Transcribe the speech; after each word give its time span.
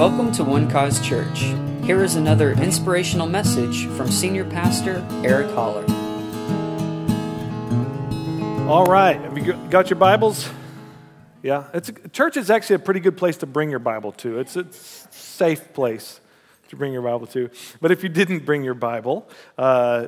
Welcome 0.00 0.32
to 0.32 0.44
One 0.44 0.70
Cause 0.70 0.98
Church. 1.06 1.40
Here 1.84 2.02
is 2.02 2.14
another 2.14 2.52
inspirational 2.52 3.26
message 3.26 3.84
from 3.84 4.10
Senior 4.10 4.46
Pastor 4.46 5.06
Eric 5.22 5.50
Holler. 5.50 5.84
All 8.66 8.86
right, 8.86 9.20
have 9.20 9.36
you 9.36 9.52
got 9.68 9.90
your 9.90 9.98
Bibles? 9.98 10.48
Yeah, 11.42 11.64
it's 11.74 11.90
church 12.14 12.38
is 12.38 12.48
actually 12.48 12.76
a 12.76 12.78
pretty 12.78 13.00
good 13.00 13.18
place 13.18 13.36
to 13.36 13.46
bring 13.46 13.68
your 13.68 13.78
Bible 13.78 14.12
to. 14.12 14.38
It's 14.38 14.56
a 14.56 14.64
safe 14.72 15.74
place 15.74 16.18
to 16.70 16.76
bring 16.76 16.94
your 16.94 17.02
Bible 17.02 17.26
to. 17.26 17.50
But 17.82 17.90
if 17.90 18.02
you 18.02 18.08
didn't 18.08 18.46
bring 18.46 18.64
your 18.64 18.72
Bible, 18.72 19.28
uh, 19.58 20.06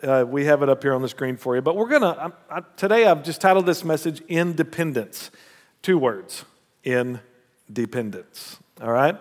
uh, 0.00 0.26
we 0.28 0.44
have 0.44 0.62
it 0.62 0.68
up 0.68 0.80
here 0.80 0.94
on 0.94 1.02
the 1.02 1.08
screen 1.08 1.36
for 1.36 1.56
you. 1.56 1.60
But 1.60 1.74
we're 1.74 1.88
gonna 1.88 2.34
I, 2.48 2.60
today. 2.76 3.04
I've 3.04 3.24
just 3.24 3.40
titled 3.40 3.66
this 3.66 3.84
message 3.84 4.20
"Independence." 4.28 5.32
Two 5.82 5.98
words: 5.98 6.44
independence. 6.84 8.58
All 8.80 8.92
right, 8.92 9.16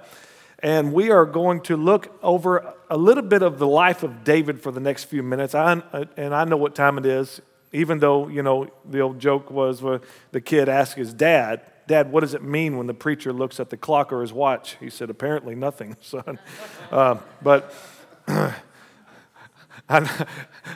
and 0.60 0.93
we 0.93 1.11
are 1.11 1.25
going 1.25 1.61
to 1.61 1.78
look 1.78 2.18
over 2.21 2.74
a 2.89 2.97
little 2.97 3.24
bit 3.24 3.42
of 3.42 3.60
the 3.60 3.68
life 3.68 4.04
of 4.04 4.24
David 4.24 4.61
for 4.61 4.71
the 4.71 4.80
next 4.80 5.06
few 5.06 5.24
minutes. 5.24 5.56
I, 5.56 5.82
and 6.16 6.33
I 6.33 6.46
know 6.46 6.57
what 6.57 6.75
time 6.75 6.97
it 6.97 7.06
is 7.06 7.42
even 7.74 8.00
though, 8.00 8.28
you 8.28 8.42
know, 8.42 8.70
the 8.86 9.02
old 9.02 9.20
joke 9.20 9.52
was 9.52 9.82
where 9.82 10.00
the 10.32 10.39
kid 10.42 10.70
asked 10.70 10.96
his 10.96 11.14
dad, 11.14 11.61
Dad, 11.88 12.11
what 12.11 12.20
does 12.20 12.33
it 12.33 12.43
mean 12.43 12.78
when 12.78 12.86
the 12.86 12.93
preacher 12.93 13.32
looks 13.32 13.61
at 13.61 13.70
the 13.70 13.78
clock 13.78 14.11
or 14.11 14.21
his 14.21 14.33
watch? 14.33 14.75
He 14.80 14.89
said, 14.89 15.10
Apparently 15.10 15.56
nothing, 15.56 15.96
son. 16.02 16.38
Uh, 16.92 17.18
but 17.42 17.74
I, 18.28 18.54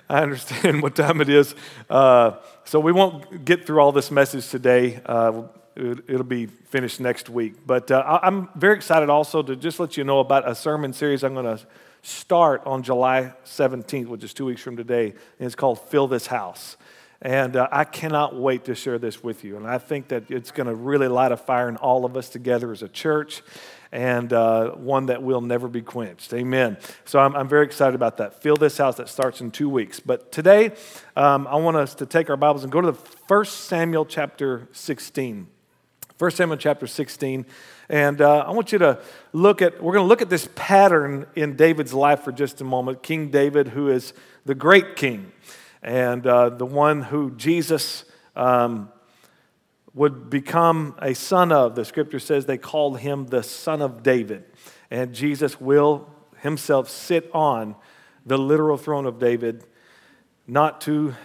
understand 0.10 0.82
what 0.84 0.96
time 0.96 1.20
it 1.20 1.28
is. 1.28 1.54
Uh, 1.90 2.38
so 2.64 2.80
we 2.80 2.94
won't 2.94 3.44
get 3.44 3.66
through 3.66 3.82
all 3.82 3.92
this 3.92 4.10
message 4.10 4.48
today. 4.48 5.02
Uh, 5.06 5.44
it, 5.76 6.08
will 6.08 6.24
be 6.24 6.46
finished 6.46 7.00
next 7.00 7.30
week. 7.30 7.66
But 7.66 7.92
uh, 7.92 8.20
I'm 8.22 8.50
very 8.56 8.76
excited 8.76 9.10
also 9.10 9.42
to 9.42 9.56
just 9.56 9.80
let 9.80 9.98
you 9.98 10.04
know 10.04 10.20
about 10.20 10.50
a 10.50 10.56
sermon 10.56 10.94
series 10.94 11.24
I'm 11.24 11.34
going 11.34 11.58
to 11.58 11.64
start 12.02 12.64
on 12.66 12.84
July 12.84 13.34
17th, 13.46 14.08
which 14.08 14.24
is 14.24 14.34
two 14.34 14.46
weeks 14.46 14.62
from 14.62 14.78
today. 14.78 15.06
And 15.06 15.46
it's 15.46 15.56
called 15.56 15.80
Fill 15.90 16.08
This 16.08 16.28
House. 16.28 16.78
And 17.22 17.56
uh, 17.56 17.68
I 17.72 17.84
cannot 17.84 18.36
wait 18.36 18.66
to 18.66 18.74
share 18.74 18.98
this 18.98 19.24
with 19.24 19.44
you. 19.44 19.56
And 19.56 19.68
I 19.68 19.78
think 19.78 20.08
that 20.08 20.32
it's 20.32 20.50
going 20.50 20.68
to 20.68 20.74
really 20.74 21.08
light 21.08 21.32
a 21.32 21.38
fire 21.38 21.70
in 21.70 21.78
all 21.78 22.04
of 22.04 22.18
us 22.18 22.30
together 22.30 22.72
as 22.72 22.82
a 22.82 22.88
church 22.88 23.44
and 23.92 24.32
uh, 24.32 24.72
one 24.72 25.08
that 25.08 25.22
will 25.22 25.42
never 25.42 25.68
be 25.68 25.82
quenched. 25.82 26.34
Amen. 26.34 26.78
So 27.06 27.20
I'm, 27.20 27.36
I'm, 27.36 27.48
very 27.48 27.66
excited 27.66 27.94
about 27.94 28.18
that. 28.18 28.42
Fill 28.42 28.56
this 28.56 28.78
house 28.78 28.96
that 28.96 29.10
starts 29.10 29.42
in 29.42 29.52
two 29.52 29.70
weeks. 29.70 30.00
But 30.00 30.32
today, 30.32 30.72
um, 31.16 31.46
I 31.46 31.58
want 31.58 31.78
us 31.78 31.94
to 31.96 32.06
take 32.06 32.30
our 32.30 32.38
Bibles 32.38 32.64
and 32.64 32.72
go 32.72 32.82
to 32.82 32.92
the 32.92 33.00
1 33.28 33.46
Samuel 33.46 34.06
chapter 34.06 34.70
16. 34.72 35.48
1 36.22 36.30
Samuel 36.30 36.56
chapter 36.56 36.86
16. 36.86 37.48
And 37.90 38.22
uh, 38.22 38.46
I 38.46 38.52
want 38.52 38.72
you 38.72 38.78
to 38.78 39.00
look 39.34 39.60
at, 39.64 39.82
we're 39.82 39.94
going 39.94 40.04
to 40.04 40.08
look 40.08 40.22
at 40.22 40.30
this 40.30 40.48
pattern 40.54 41.26
in 41.34 41.56
David's 41.56 41.96
life 41.96 42.22
for 42.22 42.32
just 42.32 42.62
a 42.62 42.64
moment. 42.64 43.02
King 43.02 43.32
David, 43.32 43.70
who 43.70 43.90
is 43.90 44.14
the 44.46 44.54
great 44.54 44.96
king 44.96 45.32
and 45.82 46.28
uh, 46.28 46.50
the 46.50 46.66
one 46.66 47.02
who 47.02 47.32
Jesus 47.32 48.06
um, 48.36 48.92
would 49.96 50.30
become 50.30 50.94
a 51.02 51.16
son 51.16 51.52
of. 51.52 51.74
The 51.74 51.86
scripture 51.86 52.20
says 52.20 52.46
they 52.46 52.60
called 52.60 53.00
him 53.00 53.26
the 53.26 53.42
son 53.42 53.82
of 53.82 54.04
David. 54.04 54.44
And 54.92 55.16
Jesus 55.16 55.60
will 55.60 56.08
himself 56.42 56.88
sit 56.88 57.32
on 57.34 57.76
the 58.28 58.38
literal 58.38 58.78
throne 58.78 59.08
of 59.08 59.18
David, 59.18 59.64
not 60.46 60.82
too 60.82 61.16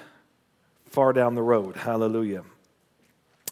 far 0.86 1.12
down 1.12 1.34
the 1.34 1.42
road. 1.42 1.76
Hallelujah. 1.76 2.44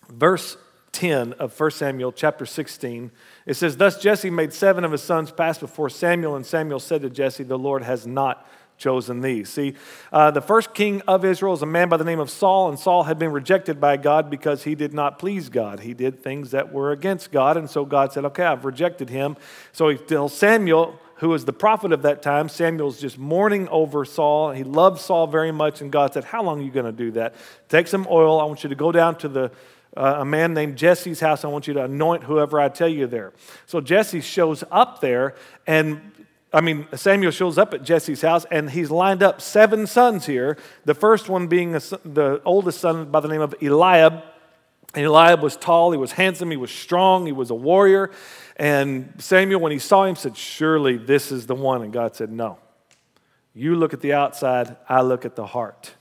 Verse 0.09 0.57
10 0.95 1.35
of 1.35 1.59
1 1.59 1.71
Samuel 1.73 2.13
chapter 2.13 2.47
16, 2.47 3.11
it 3.47 3.55
says, 3.55 3.77
Thus 3.77 4.01
Jesse 4.01 4.31
made 4.31 4.53
seven 4.53 4.85
of 4.85 4.93
his 4.93 5.03
sons 5.03 5.31
pass 5.31 5.59
before 5.59 5.91
Samuel, 5.91 6.37
and 6.37 6.47
Samuel 6.47 6.81
said 6.81 7.03
to 7.03 7.11
Jesse, 7.11 7.43
The 7.43 7.59
Lord 7.59 7.83
has 7.83 8.07
not 8.07 8.49
chosen 8.79 9.21
thee. 9.21 9.45
See, 9.45 9.75
uh, 10.13 10.31
the 10.31 10.41
first 10.41 10.73
king 10.73 11.03
of 11.07 11.25
Israel 11.25 11.53
is 11.53 11.63
a 11.63 11.67
man 11.67 11.89
by 11.89 11.97
the 11.97 12.05
name 12.05 12.21
of 12.21 12.31
Saul, 12.31 12.69
and 12.69 12.79
Saul 12.79 13.03
had 13.03 13.19
been 13.19 13.33
rejected 13.33 13.81
by 13.81 13.97
God 13.97 14.31
because 14.31 14.63
he 14.63 14.75
did 14.75 14.95
not 14.95 15.19
please 15.19 15.49
God. 15.49 15.81
He 15.81 15.95
did 15.95 16.23
things 16.23 16.53
that 16.53 16.73
were 16.73 16.93
against 16.93 17.33
God, 17.33 17.57
and 17.57 17.69
so 17.69 17.85
God 17.85 18.13
said, 18.13 18.25
Okay, 18.27 18.45
I've 18.45 18.65
rejected 18.65 19.11
him. 19.11 19.37
So 19.73 19.89
he 19.89 19.97
tells 19.97 20.33
Samuel, 20.33 20.99
who 21.17 21.29
was 21.29 21.45
the 21.45 21.53
prophet 21.53 21.93
of 21.93 22.03
that 22.03 22.23
time, 22.23 22.49
Samuel's 22.49 23.01
just 23.01 23.19
mourning 23.19 23.69
over 23.69 24.05
Saul. 24.05 24.51
He 24.51 24.65
loved 24.65 25.01
Saul 25.01 25.27
very 25.27 25.53
much, 25.53 25.81
and 25.81 25.91
God 25.93 26.13
said, 26.13 26.25
How 26.25 26.43
long 26.43 26.61
are 26.61 26.65
you 26.65 26.71
going 26.71 26.87
to 26.87 26.93
do 26.93 27.13
that? 27.13 27.35
Take 27.69 27.87
some 27.87 28.07
oil. 28.11 28.41
I 28.41 28.45
want 28.45 28.63
you 28.63 28.69
to 28.69 28.75
go 28.75 28.93
down 28.93 29.17
to 29.19 29.29
the 29.29 29.51
uh, 29.97 30.17
a 30.19 30.25
man 30.25 30.55
named 30.55 30.77
Jesse's 30.77 31.21
house. 31.21 31.45
I 31.45 31.49
want 31.49 31.67
you 31.67 31.75
to 31.75 31.85
anoint 31.85 32.25
whoever 32.25 32.61
I 32.61 32.69
tell 32.69 32.89
you 32.89 33.07
there. 33.07 33.33
So 33.67 33.81
Jesse 33.81 34.21
shows 34.21 34.65
up 34.71 35.01
there, 35.01 35.35
and 35.67 36.13
I 36.55 36.61
mean, 36.61 36.87
Samuel 36.95 37.33
shows 37.33 37.59
up 37.59 37.75
at 37.75 37.83
Jesse's 37.83 38.23
house 38.23 38.47
and 38.49 38.71
he's 38.71 38.89
lined 38.89 39.25
up 39.25 39.41
seven 39.41 39.89
sons 39.89 40.25
here. 40.25 40.57
The 40.85 40.95
first 40.95 41.29
one 41.29 41.49
being 41.49 41.75
a, 41.75 41.81
the 41.81 42.41
oldest 42.45 42.81
son 42.81 43.11
by 43.11 43.19
the 43.19 43.27
name 43.27 43.41
of 43.41 43.57
Eliab. 43.61 44.23
And 44.95 45.05
Eliab 45.05 45.43
was 45.43 45.57
tall, 45.57 45.91
he 45.91 45.99
was 45.99 46.13
handsome, 46.13 46.53
he 46.53 46.57
was 46.57 46.71
strong, 46.71 47.27
he 47.27 47.33
was 47.33 47.51
a 47.51 47.55
warrior. 47.55 48.13
And 48.57 49.13
Samuel, 49.19 49.59
when 49.59 49.73
he 49.73 49.81
saw 49.81 50.05
him, 50.05 50.15
said, 50.15 50.37
Surely 50.37 50.97
this 50.97 51.33
is 51.33 51.49
the 51.49 51.57
one. 51.57 51.83
And 51.83 51.93
God 51.93 52.15
said, 52.15 52.31
No. 52.31 52.59
You 53.53 53.75
look 53.75 53.93
at 53.93 54.01
the 54.01 54.13
outside, 54.13 54.77
I 54.89 55.03
look 55.03 55.25
at 55.25 55.35
the 55.35 55.47
heart. 55.47 55.95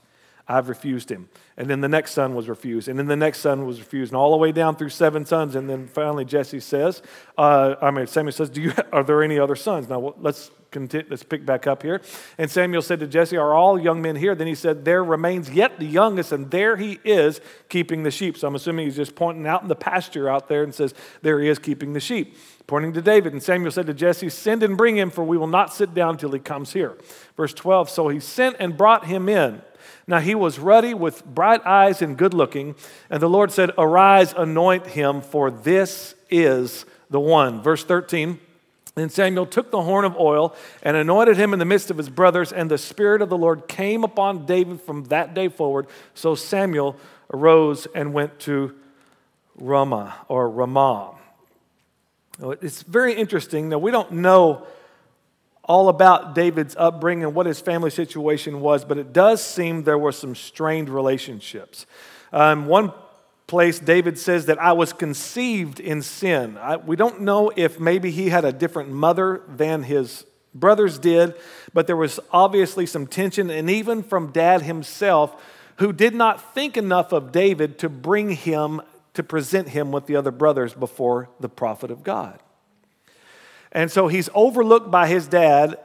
I've 0.46 0.68
refused 0.68 1.10
him. 1.10 1.28
And 1.56 1.70
then 1.70 1.80
the 1.80 1.88
next 1.88 2.12
son 2.12 2.34
was 2.34 2.48
refused. 2.48 2.88
And 2.88 2.98
then 2.98 3.06
the 3.06 3.16
next 3.16 3.40
son 3.40 3.64
was 3.64 3.78
refused. 3.78 4.12
And 4.12 4.18
all 4.18 4.30
the 4.30 4.36
way 4.36 4.52
down 4.52 4.76
through 4.76 4.90
seven 4.90 5.24
sons. 5.24 5.54
And 5.54 5.70
then 5.70 5.86
finally 5.86 6.24
Jesse 6.24 6.60
says, 6.60 7.02
uh, 7.38 7.76
I 7.80 7.90
mean, 7.90 8.06
Samuel 8.06 8.32
says, 8.32 8.50
Do 8.50 8.60
you, 8.60 8.72
Are 8.92 9.02
there 9.02 9.22
any 9.22 9.38
other 9.38 9.56
sons? 9.56 9.88
Now 9.88 10.14
let's, 10.20 10.50
continue, 10.70 11.06
let's 11.08 11.22
pick 11.22 11.46
back 11.46 11.66
up 11.66 11.82
here. 11.82 12.02
And 12.36 12.50
Samuel 12.50 12.82
said 12.82 13.00
to 13.00 13.06
Jesse, 13.06 13.38
Are 13.38 13.54
all 13.54 13.80
young 13.80 14.02
men 14.02 14.16
here? 14.16 14.34
Then 14.34 14.46
he 14.46 14.54
said, 14.54 14.84
There 14.84 15.02
remains 15.02 15.48
yet 15.48 15.78
the 15.78 15.86
youngest, 15.86 16.32
and 16.32 16.50
there 16.50 16.76
he 16.76 16.98
is 17.04 17.40
keeping 17.70 18.02
the 18.02 18.10
sheep. 18.10 18.36
So 18.36 18.46
I'm 18.46 18.54
assuming 18.54 18.84
he's 18.84 18.96
just 18.96 19.14
pointing 19.14 19.46
out 19.46 19.62
in 19.62 19.68
the 19.68 19.76
pasture 19.76 20.28
out 20.28 20.48
there 20.48 20.62
and 20.62 20.74
says, 20.74 20.92
There 21.22 21.40
he 21.40 21.48
is 21.48 21.58
keeping 21.58 21.94
the 21.94 22.00
sheep. 22.00 22.36
Pointing 22.66 22.92
to 22.94 23.02
David. 23.02 23.32
And 23.32 23.42
Samuel 23.42 23.70
said 23.70 23.86
to 23.86 23.94
Jesse, 23.94 24.28
Send 24.28 24.62
and 24.62 24.76
bring 24.76 24.96
him, 24.96 25.10
for 25.10 25.24
we 25.24 25.38
will 25.38 25.46
not 25.46 25.72
sit 25.72 25.94
down 25.94 26.18
till 26.18 26.32
he 26.32 26.38
comes 26.38 26.74
here. 26.74 26.98
Verse 27.36 27.54
12 27.54 27.88
So 27.88 28.08
he 28.08 28.20
sent 28.20 28.56
and 28.58 28.76
brought 28.76 29.06
him 29.06 29.30
in. 29.30 29.62
Now 30.06 30.20
he 30.20 30.34
was 30.34 30.58
ruddy 30.58 30.94
with 30.94 31.24
bright 31.24 31.64
eyes 31.64 32.02
and 32.02 32.16
good 32.16 32.34
looking. 32.34 32.74
And 33.10 33.22
the 33.22 33.28
Lord 33.28 33.50
said, 33.50 33.70
Arise, 33.78 34.34
anoint 34.36 34.88
him, 34.88 35.20
for 35.20 35.50
this 35.50 36.14
is 36.30 36.84
the 37.10 37.20
one. 37.20 37.62
Verse 37.62 37.84
13. 37.84 38.38
Then 38.94 39.10
Samuel 39.10 39.46
took 39.46 39.70
the 39.70 39.82
horn 39.82 40.04
of 40.04 40.16
oil 40.16 40.54
and 40.82 40.96
anointed 40.96 41.36
him 41.36 41.52
in 41.52 41.58
the 41.58 41.64
midst 41.64 41.90
of 41.90 41.96
his 41.96 42.08
brothers, 42.08 42.52
and 42.52 42.70
the 42.70 42.78
Spirit 42.78 43.22
of 43.22 43.28
the 43.28 43.36
Lord 43.36 43.66
came 43.66 44.04
upon 44.04 44.46
David 44.46 44.80
from 44.80 45.04
that 45.04 45.34
day 45.34 45.48
forward. 45.48 45.88
So 46.14 46.34
Samuel 46.34 46.96
arose 47.32 47.86
and 47.94 48.14
went 48.14 48.38
to 48.40 48.74
Ramah 49.56 50.14
or 50.28 50.48
Ramah. 50.48 51.14
It's 52.40 52.82
very 52.82 53.14
interesting. 53.14 53.68
Now, 53.68 53.78
we 53.78 53.90
don't 53.90 54.12
know 54.12 54.66
all 55.64 55.88
about 55.88 56.34
David's 56.34 56.76
upbringing 56.76 57.24
and 57.24 57.34
what 57.34 57.46
his 57.46 57.60
family 57.60 57.90
situation 57.90 58.60
was, 58.60 58.84
but 58.84 58.98
it 58.98 59.12
does 59.12 59.42
seem 59.42 59.84
there 59.84 59.98
were 59.98 60.12
some 60.12 60.34
strained 60.34 60.88
relationships. 60.88 61.86
Um, 62.32 62.66
one 62.66 62.92
place, 63.46 63.78
David 63.78 64.18
says 64.18 64.46
that 64.46 64.60
I 64.60 64.72
was 64.72 64.92
conceived 64.92 65.80
in 65.80 66.02
sin. 66.02 66.58
I, 66.58 66.76
we 66.76 66.96
don't 66.96 67.22
know 67.22 67.52
if 67.54 67.80
maybe 67.80 68.10
he 68.10 68.28
had 68.28 68.44
a 68.44 68.52
different 68.52 68.90
mother 68.90 69.42
than 69.48 69.82
his 69.82 70.24
brothers 70.54 70.98
did, 70.98 71.34
but 71.72 71.86
there 71.86 71.96
was 71.96 72.20
obviously 72.30 72.86
some 72.86 73.06
tension, 73.06 73.50
and 73.50 73.68
even 73.68 74.02
from 74.02 74.32
dad 74.32 74.62
himself, 74.62 75.42
who 75.76 75.92
did 75.92 76.14
not 76.14 76.54
think 76.54 76.76
enough 76.76 77.12
of 77.12 77.32
David 77.32 77.78
to 77.80 77.88
bring 77.88 78.30
him, 78.30 78.80
to 79.14 79.22
present 79.22 79.68
him 79.68 79.92
with 79.92 80.06
the 80.06 80.16
other 80.16 80.30
brothers 80.30 80.72
before 80.74 81.28
the 81.40 81.48
prophet 81.48 81.90
of 81.90 82.02
God. 82.02 82.38
And 83.74 83.90
so 83.90 84.06
he's 84.06 84.30
overlooked 84.34 84.90
by 84.90 85.08
his 85.08 85.26
dad, 85.26 85.78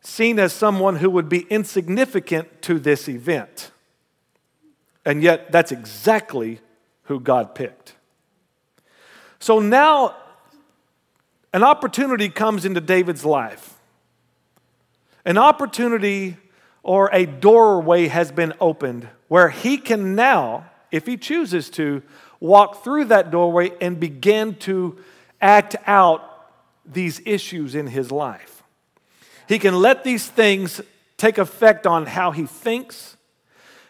seen 0.00 0.38
as 0.38 0.52
someone 0.52 0.96
who 0.96 1.10
would 1.10 1.28
be 1.28 1.40
insignificant 1.50 2.62
to 2.62 2.78
this 2.78 3.08
event. 3.08 3.70
And 5.04 5.22
yet, 5.22 5.52
that's 5.52 5.70
exactly 5.70 6.60
who 7.04 7.20
God 7.20 7.54
picked. 7.54 7.94
So 9.38 9.60
now, 9.60 10.16
an 11.52 11.62
opportunity 11.62 12.28
comes 12.28 12.64
into 12.64 12.80
David's 12.80 13.24
life. 13.24 13.74
An 15.24 15.38
opportunity 15.38 16.36
or 16.82 17.10
a 17.12 17.26
doorway 17.26 18.08
has 18.08 18.32
been 18.32 18.54
opened 18.60 19.08
where 19.28 19.50
he 19.50 19.76
can 19.76 20.14
now, 20.14 20.70
if 20.90 21.06
he 21.06 21.16
chooses 21.16 21.68
to, 21.70 22.02
walk 22.40 22.84
through 22.84 23.06
that 23.06 23.30
doorway 23.30 23.72
and 23.80 23.98
begin 23.98 24.54
to 24.54 24.96
act 25.40 25.76
out 25.86 26.35
these 26.86 27.20
issues 27.24 27.74
in 27.74 27.88
his 27.88 28.10
life. 28.10 28.62
He 29.48 29.58
can 29.58 29.80
let 29.80 30.04
these 30.04 30.28
things 30.28 30.80
take 31.16 31.38
effect 31.38 31.86
on 31.86 32.06
how 32.06 32.30
he 32.30 32.46
thinks, 32.46 33.16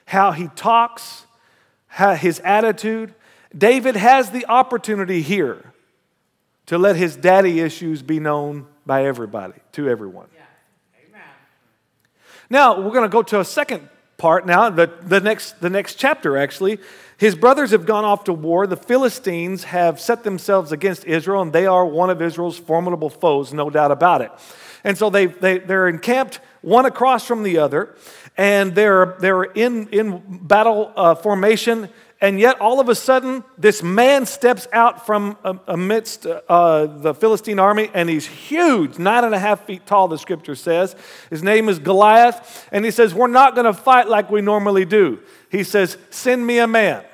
how 0.06 0.32
he 0.32 0.48
talks, 0.48 1.26
how 1.86 2.14
his 2.14 2.40
attitude. 2.40 3.14
David 3.56 3.96
has 3.96 4.30
the 4.30 4.46
opportunity 4.46 5.22
here 5.22 5.72
to 6.66 6.78
let 6.78 6.96
his 6.96 7.16
daddy 7.16 7.60
issues 7.60 8.02
be 8.02 8.20
known 8.20 8.66
by 8.84 9.04
everybody, 9.04 9.54
to 9.72 9.88
everyone. 9.88 10.28
Now, 12.48 12.80
we're 12.80 12.92
going 12.92 13.02
to 13.02 13.08
go 13.08 13.22
to 13.22 13.40
a 13.40 13.44
second 13.44 13.88
part 14.18 14.46
now, 14.46 14.70
the, 14.70 14.90
the, 15.02 15.20
next, 15.20 15.60
the 15.60 15.70
next 15.70 15.94
chapter 15.94 16.36
actually. 16.36 16.78
His 17.18 17.34
brothers 17.34 17.70
have 17.70 17.86
gone 17.86 18.04
off 18.04 18.24
to 18.24 18.32
war. 18.32 18.66
The 18.66 18.76
Philistines 18.76 19.64
have 19.64 19.98
set 19.98 20.22
themselves 20.22 20.70
against 20.70 21.04
Israel, 21.04 21.42
and 21.42 21.52
they 21.52 21.66
are 21.66 21.84
one 21.84 22.10
of 22.10 22.20
Israel's 22.20 22.58
formidable 22.58 23.08
foes, 23.08 23.54
no 23.54 23.70
doubt 23.70 23.90
about 23.90 24.20
it. 24.20 24.30
And 24.84 24.98
so 24.98 25.08
they, 25.08 25.26
they, 25.26 25.58
they're 25.58 25.88
encamped 25.88 26.40
one 26.60 26.84
across 26.84 27.26
from 27.26 27.42
the 27.42 27.58
other, 27.58 27.96
and 28.36 28.74
they're, 28.74 29.16
they're 29.18 29.44
in, 29.44 29.88
in 29.88 30.22
battle 30.42 30.92
uh, 30.94 31.14
formation 31.14 31.88
and 32.20 32.40
yet 32.40 32.60
all 32.60 32.80
of 32.80 32.88
a 32.88 32.94
sudden, 32.94 33.44
this 33.58 33.82
man 33.82 34.24
steps 34.24 34.66
out 34.72 35.04
from 35.04 35.36
amidst 35.66 36.26
uh, 36.26 36.86
the 36.86 37.12
Philistine 37.12 37.58
army, 37.58 37.90
and 37.92 38.08
he's 38.08 38.26
huge, 38.26 38.98
nine 38.98 39.24
and 39.24 39.34
a 39.34 39.38
half 39.38 39.66
feet 39.66 39.86
tall, 39.86 40.08
the 40.08 40.16
scripture 40.16 40.54
says. 40.54 40.96
His 41.28 41.42
name 41.42 41.68
is 41.68 41.78
Goliath, 41.78 42.68
and 42.72 42.86
he 42.86 42.90
says, 42.90 43.12
We're 43.12 43.26
not 43.26 43.54
going 43.54 43.66
to 43.66 43.74
fight 43.74 44.08
like 44.08 44.30
we 44.30 44.40
normally 44.40 44.86
do. 44.86 45.20
He 45.50 45.62
says, 45.62 45.98
Send 46.08 46.46
me 46.46 46.58
a 46.58 46.66
man. 46.66 47.04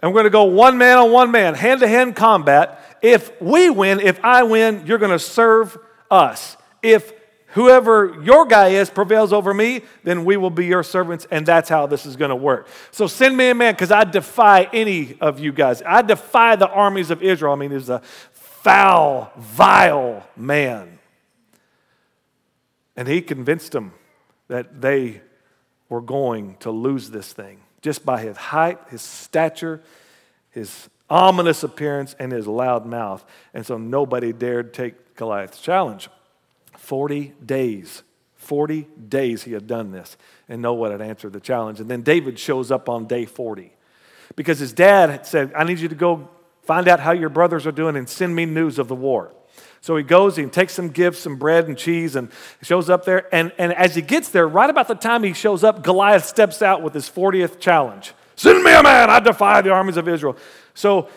And 0.00 0.12
we're 0.12 0.20
going 0.20 0.24
to 0.24 0.30
go 0.30 0.44
one 0.44 0.76
man 0.76 0.98
on 0.98 1.10
one 1.10 1.30
man, 1.30 1.54
hand 1.54 1.80
to 1.80 1.88
hand 1.88 2.14
combat. 2.14 2.98
If 3.00 3.40
we 3.40 3.70
win, 3.70 4.00
if 4.00 4.22
I 4.22 4.42
win, 4.42 4.84
you're 4.86 4.98
going 4.98 5.12
to 5.12 5.18
serve 5.18 5.78
us. 6.10 6.56
If 6.82 7.12
whoever 7.48 8.18
your 8.22 8.46
guy 8.46 8.68
is 8.68 8.90
prevails 8.90 9.32
over 9.32 9.54
me, 9.54 9.82
then 10.04 10.24
we 10.24 10.36
will 10.36 10.50
be 10.50 10.66
your 10.66 10.82
servants, 10.82 11.26
and 11.30 11.46
that's 11.46 11.68
how 11.68 11.86
this 11.86 12.06
is 12.06 12.16
going 12.16 12.30
to 12.30 12.36
work. 12.36 12.68
So 12.90 13.06
send 13.06 13.36
me 13.36 13.50
a 13.50 13.54
man, 13.54 13.74
because 13.74 13.90
I 13.90 14.04
defy 14.04 14.64
any 14.72 15.16
of 15.20 15.38
you 15.38 15.52
guys. 15.52 15.82
I 15.84 16.02
defy 16.02 16.56
the 16.56 16.68
armies 16.68 17.10
of 17.10 17.22
Israel. 17.22 17.52
I 17.52 17.56
mean, 17.56 17.70
he's 17.70 17.88
a 17.88 18.00
foul, 18.32 19.32
vile 19.36 20.26
man. 20.36 20.98
And 22.96 23.06
he 23.06 23.22
convinced 23.22 23.72
them 23.72 23.92
that 24.48 24.80
they 24.80 25.22
were 25.88 26.00
going 26.00 26.56
to 26.60 26.70
lose 26.70 27.10
this 27.10 27.32
thing 27.32 27.60
just 27.80 28.04
by 28.04 28.20
his 28.20 28.36
height, 28.36 28.78
his 28.90 29.00
stature, 29.00 29.80
his 30.50 30.88
ominous 31.08 31.62
appearance, 31.62 32.14
and 32.18 32.32
his 32.32 32.46
loud 32.46 32.84
mouth. 32.84 33.24
And 33.54 33.64
so 33.64 33.78
nobody 33.78 34.32
dared 34.32 34.74
take 34.74 35.14
Goliath's 35.14 35.60
challenge. 35.60 36.08
40 36.88 37.34
days. 37.44 38.02
40 38.36 38.88
days 39.10 39.42
he 39.42 39.52
had 39.52 39.66
done 39.66 39.92
this, 39.92 40.16
and 40.48 40.62
no 40.62 40.72
one 40.72 40.90
had 40.90 41.02
answered 41.02 41.34
the 41.34 41.40
challenge. 41.40 41.80
And 41.80 41.90
then 41.90 42.00
David 42.00 42.38
shows 42.38 42.70
up 42.70 42.88
on 42.88 43.06
day 43.06 43.26
40 43.26 43.74
because 44.36 44.58
his 44.58 44.72
dad 44.72 45.10
had 45.10 45.26
said, 45.26 45.52
I 45.54 45.64
need 45.64 45.80
you 45.80 45.88
to 45.88 45.94
go 45.94 46.30
find 46.62 46.88
out 46.88 46.98
how 46.98 47.12
your 47.12 47.28
brothers 47.28 47.66
are 47.66 47.72
doing 47.72 47.94
and 47.94 48.08
send 48.08 48.34
me 48.34 48.46
news 48.46 48.78
of 48.78 48.88
the 48.88 48.94
war. 48.94 49.34
So 49.82 49.96
he 49.98 50.02
goes, 50.02 50.36
he 50.36 50.46
takes 50.46 50.72
some 50.72 50.88
gifts, 50.88 51.18
some 51.18 51.36
bread 51.36 51.68
and 51.68 51.76
cheese, 51.76 52.16
and 52.16 52.30
shows 52.62 52.88
up 52.88 53.04
there. 53.04 53.28
And, 53.34 53.52
and 53.58 53.74
as 53.74 53.94
he 53.94 54.00
gets 54.00 54.30
there, 54.30 54.48
right 54.48 54.70
about 54.70 54.88
the 54.88 54.94
time 54.94 55.24
he 55.24 55.34
shows 55.34 55.62
up, 55.62 55.84
Goliath 55.84 56.24
steps 56.24 56.62
out 56.62 56.80
with 56.80 56.94
his 56.94 57.06
40th 57.06 57.60
challenge 57.60 58.14
Send 58.34 58.64
me 58.64 58.72
a 58.72 58.82
man, 58.82 59.10
I 59.10 59.20
defy 59.20 59.60
the 59.60 59.72
armies 59.72 59.98
of 59.98 60.08
Israel. 60.08 60.38
So 60.72 61.10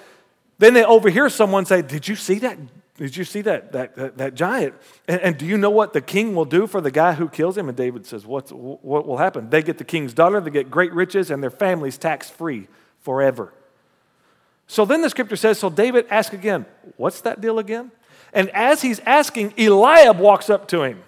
then 0.57 0.73
they 0.73 0.83
overhear 0.83 1.29
someone 1.29 1.65
say, 1.65 1.81
Did 1.81 2.09
you 2.09 2.17
see 2.17 2.39
that 2.39 2.57
did 2.97 3.15
you 3.15 3.23
see 3.23 3.41
that, 3.41 3.71
that, 3.71 3.95
that, 3.95 4.17
that 4.17 4.33
giant? 4.35 4.75
And, 5.07 5.21
and, 5.21 5.37
do 5.37 5.45
you 5.45 5.57
know 5.57 5.69
what 5.69 5.93
the 5.93 6.01
king 6.01 6.35
will 6.35 6.45
do 6.45 6.67
for 6.67 6.81
the 6.81 6.91
guy 6.91 7.13
who 7.13 7.29
kills 7.29 7.57
him? 7.57 7.67
And 7.67 7.77
David 7.77 8.05
says, 8.05 8.25
What's, 8.25 8.51
What 8.51 9.07
will 9.07 9.17
happen? 9.17 9.49
They 9.49 9.61
get 9.61 9.77
the 9.77 9.83
king's 9.83 10.13
daughter, 10.13 10.39
they 10.41 10.51
get 10.51 10.69
great 10.69 10.93
riches, 10.93 11.31
and 11.31 11.41
their 11.41 11.49
family's 11.49 11.97
tax 11.97 12.29
free 12.29 12.67
forever. 12.99 13.53
So 14.67 14.85
then 14.85 15.01
the 15.01 15.09
scripture 15.09 15.35
says, 15.35 15.57
So 15.57 15.69
David 15.69 16.05
asks 16.09 16.33
again, 16.33 16.65
What's 16.97 17.21
that 17.21 17.41
deal 17.41 17.59
again? 17.59 17.91
And 18.33 18.49
as 18.49 18.81
he's 18.81 18.99
asking, 19.01 19.53
Eliab 19.57 20.19
walks 20.19 20.49
up 20.49 20.67
to 20.69 20.83
him. 20.83 21.01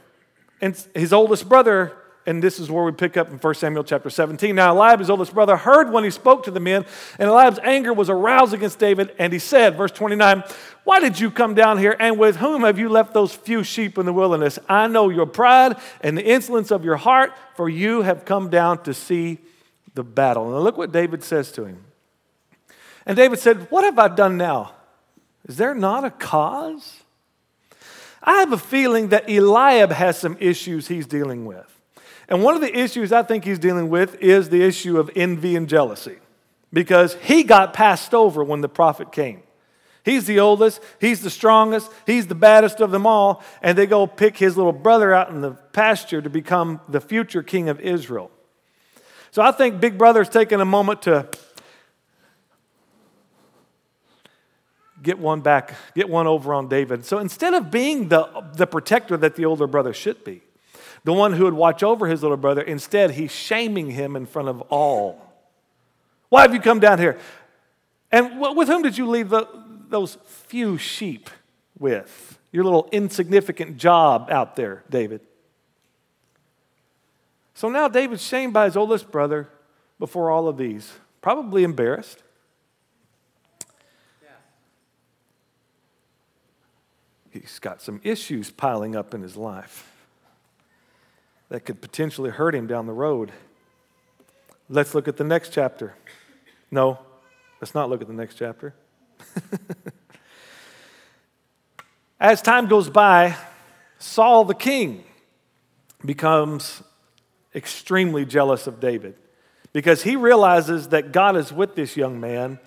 And 0.61 0.81
his 0.93 1.13
oldest 1.13 1.47
brother 1.47 1.93
and 2.25 2.41
this 2.41 2.59
is 2.59 2.71
where 2.71 2.83
we 2.83 2.91
pick 2.91 3.17
up 3.17 3.29
in 3.29 3.37
1 3.37 3.53
Samuel 3.55 3.83
chapter 3.83 4.09
17. 4.09 4.55
Now, 4.55 4.73
Eliab, 4.73 4.99
his 4.99 5.09
oldest 5.09 5.33
brother, 5.33 5.57
heard 5.57 5.91
when 5.91 6.03
he 6.03 6.09
spoke 6.09 6.43
to 6.43 6.51
the 6.51 6.59
men, 6.59 6.85
and 7.19 7.29
Eliab's 7.29 7.59
anger 7.63 7.93
was 7.93 8.09
aroused 8.09 8.53
against 8.53 8.79
David, 8.79 9.13
and 9.19 9.33
he 9.33 9.39
said, 9.39 9.75
verse 9.75 9.91
29, 9.91 10.43
Why 10.83 10.99
did 10.99 11.19
you 11.19 11.29
come 11.29 11.53
down 11.53 11.77
here, 11.77 11.95
and 11.99 12.17
with 12.17 12.37
whom 12.37 12.63
have 12.63 12.79
you 12.79 12.87
left 12.87 13.13
those 13.13 13.33
few 13.33 13.63
sheep 13.63 13.97
in 13.97 14.05
the 14.05 14.13
wilderness? 14.13 14.57
I 14.69 14.87
know 14.87 15.09
your 15.09 15.25
pride 15.25 15.77
and 16.01 16.17
the 16.17 16.25
insolence 16.25 16.71
of 16.71 16.85
your 16.85 16.97
heart, 16.97 17.33
for 17.55 17.67
you 17.67 18.03
have 18.03 18.25
come 18.25 18.49
down 18.49 18.83
to 18.83 18.93
see 18.93 19.39
the 19.93 20.03
battle. 20.03 20.55
And 20.55 20.63
look 20.63 20.77
what 20.77 20.91
David 20.91 21.23
says 21.23 21.51
to 21.53 21.65
him. 21.65 21.83
And 23.05 23.17
David 23.17 23.39
said, 23.39 23.69
What 23.69 23.83
have 23.83 23.99
I 23.99 24.07
done 24.07 24.37
now? 24.37 24.73
Is 25.47 25.57
there 25.57 25.75
not 25.75 26.05
a 26.05 26.09
cause? 26.09 27.01
I 28.21 28.39
have 28.39 28.53
a 28.53 28.57
feeling 28.57 29.09
that 29.09 29.29
Eliab 29.29 29.91
has 29.91 30.17
some 30.17 30.37
issues 30.39 30.87
he's 30.87 31.05
dealing 31.05 31.45
with. 31.45 31.72
And 32.27 32.43
one 32.43 32.55
of 32.55 32.61
the 32.61 32.77
issues 32.77 33.11
I 33.11 33.23
think 33.23 33.43
he's 33.43 33.59
dealing 33.59 33.89
with 33.89 34.15
is 34.21 34.49
the 34.49 34.63
issue 34.63 34.97
of 34.97 35.09
envy 35.15 35.55
and 35.55 35.67
jealousy 35.67 36.17
because 36.71 37.15
he 37.15 37.43
got 37.43 37.73
passed 37.73 38.13
over 38.13 38.43
when 38.43 38.61
the 38.61 38.69
prophet 38.69 39.11
came. 39.11 39.43
He's 40.03 40.25
the 40.25 40.39
oldest, 40.39 40.81
he's 40.99 41.21
the 41.21 41.29
strongest, 41.29 41.89
he's 42.05 42.27
the 42.27 42.35
baddest 42.35 42.81
of 42.81 42.91
them 42.91 43.07
all, 43.07 43.41
and 43.61 43.77
they 43.77 43.85
go 43.85 44.05
pick 44.05 44.37
his 44.37 44.57
little 44.57 44.73
brother 44.73 45.13
out 45.13 45.29
in 45.29 45.39
the 45.39 45.51
pasture 45.51 46.21
to 46.21 46.29
become 46.29 46.81
the 46.89 46.99
future 46.99 47.41
king 47.41 47.69
of 47.69 47.79
Israel. 47.79 48.29
So 49.31 49.41
I 49.41 49.51
think 49.51 49.79
Big 49.79 49.97
Brother's 49.97 50.29
taking 50.29 50.59
a 50.59 50.65
moment 50.65 51.03
to 51.03 51.29
get 55.01 55.19
one 55.19 55.41
back, 55.41 55.73
get 55.95 56.09
one 56.09 56.27
over 56.27 56.53
on 56.53 56.67
David. 56.67 57.05
So 57.05 57.19
instead 57.19 57.53
of 57.53 57.71
being 57.71 58.09
the, 58.09 58.43
the 58.55 58.67
protector 58.67 59.15
that 59.17 59.35
the 59.35 59.45
older 59.45 59.67
brother 59.67 59.93
should 59.93 60.23
be, 60.23 60.41
the 61.03 61.13
one 61.13 61.33
who 61.33 61.43
would 61.43 61.53
watch 61.53 61.83
over 61.83 62.07
his 62.07 62.21
little 62.21 62.37
brother. 62.37 62.61
Instead, 62.61 63.11
he's 63.11 63.31
shaming 63.31 63.91
him 63.91 64.15
in 64.15 64.25
front 64.25 64.47
of 64.47 64.61
all. 64.63 65.21
Why 66.29 66.41
have 66.41 66.53
you 66.53 66.61
come 66.61 66.79
down 66.79 66.99
here? 66.99 67.19
And 68.11 68.39
with 68.39 68.67
whom 68.67 68.83
did 68.83 68.97
you 68.97 69.07
leave 69.07 69.29
the, 69.29 69.47
those 69.89 70.17
few 70.25 70.77
sheep 70.77 71.29
with? 71.77 72.39
Your 72.51 72.63
little 72.63 72.87
insignificant 72.91 73.77
job 73.77 74.29
out 74.29 74.55
there, 74.55 74.83
David. 74.89 75.21
So 77.55 77.69
now 77.69 77.87
David's 77.87 78.23
shamed 78.23 78.53
by 78.53 78.65
his 78.65 78.77
oldest 78.77 79.11
brother 79.11 79.49
before 79.99 80.31
all 80.31 80.47
of 80.47 80.57
these, 80.57 80.91
probably 81.21 81.63
embarrassed. 81.63 82.21
He's 87.31 87.57
got 87.57 87.81
some 87.81 87.99
issues 88.03 88.51
piling 88.51 88.95
up 88.95 89.15
in 89.15 89.23
his 89.23 89.35
life 89.35 89.92
that 91.49 91.65
could 91.65 91.81
potentially 91.81 92.29
hurt 92.29 92.55
him 92.55 92.67
down 92.67 92.85
the 92.85 92.93
road. 92.93 93.31
Let's 94.69 94.95
look 94.95 95.07
at 95.07 95.17
the 95.17 95.23
next 95.23 95.49
chapter. 95.49 95.93
No, 96.71 96.99
let's 97.61 97.75
not 97.75 97.89
look 97.89 98.01
at 98.01 98.07
the 98.07 98.13
next 98.13 98.35
chapter. 98.35 98.73
As 102.19 102.41
time 102.41 102.67
goes 102.67 102.89
by, 102.89 103.35
Saul 103.99 104.45
the 104.45 104.55
king 104.55 105.03
becomes 106.05 106.81
extremely 107.53 108.25
jealous 108.25 108.67
of 108.67 108.79
David 108.79 109.15
because 109.73 110.03
he 110.03 110.15
realizes 110.15 110.89
that 110.89 111.11
God 111.11 111.35
is 111.35 111.51
with 111.51 111.75
this 111.75 111.97
young 111.97 112.19
man 112.19 112.59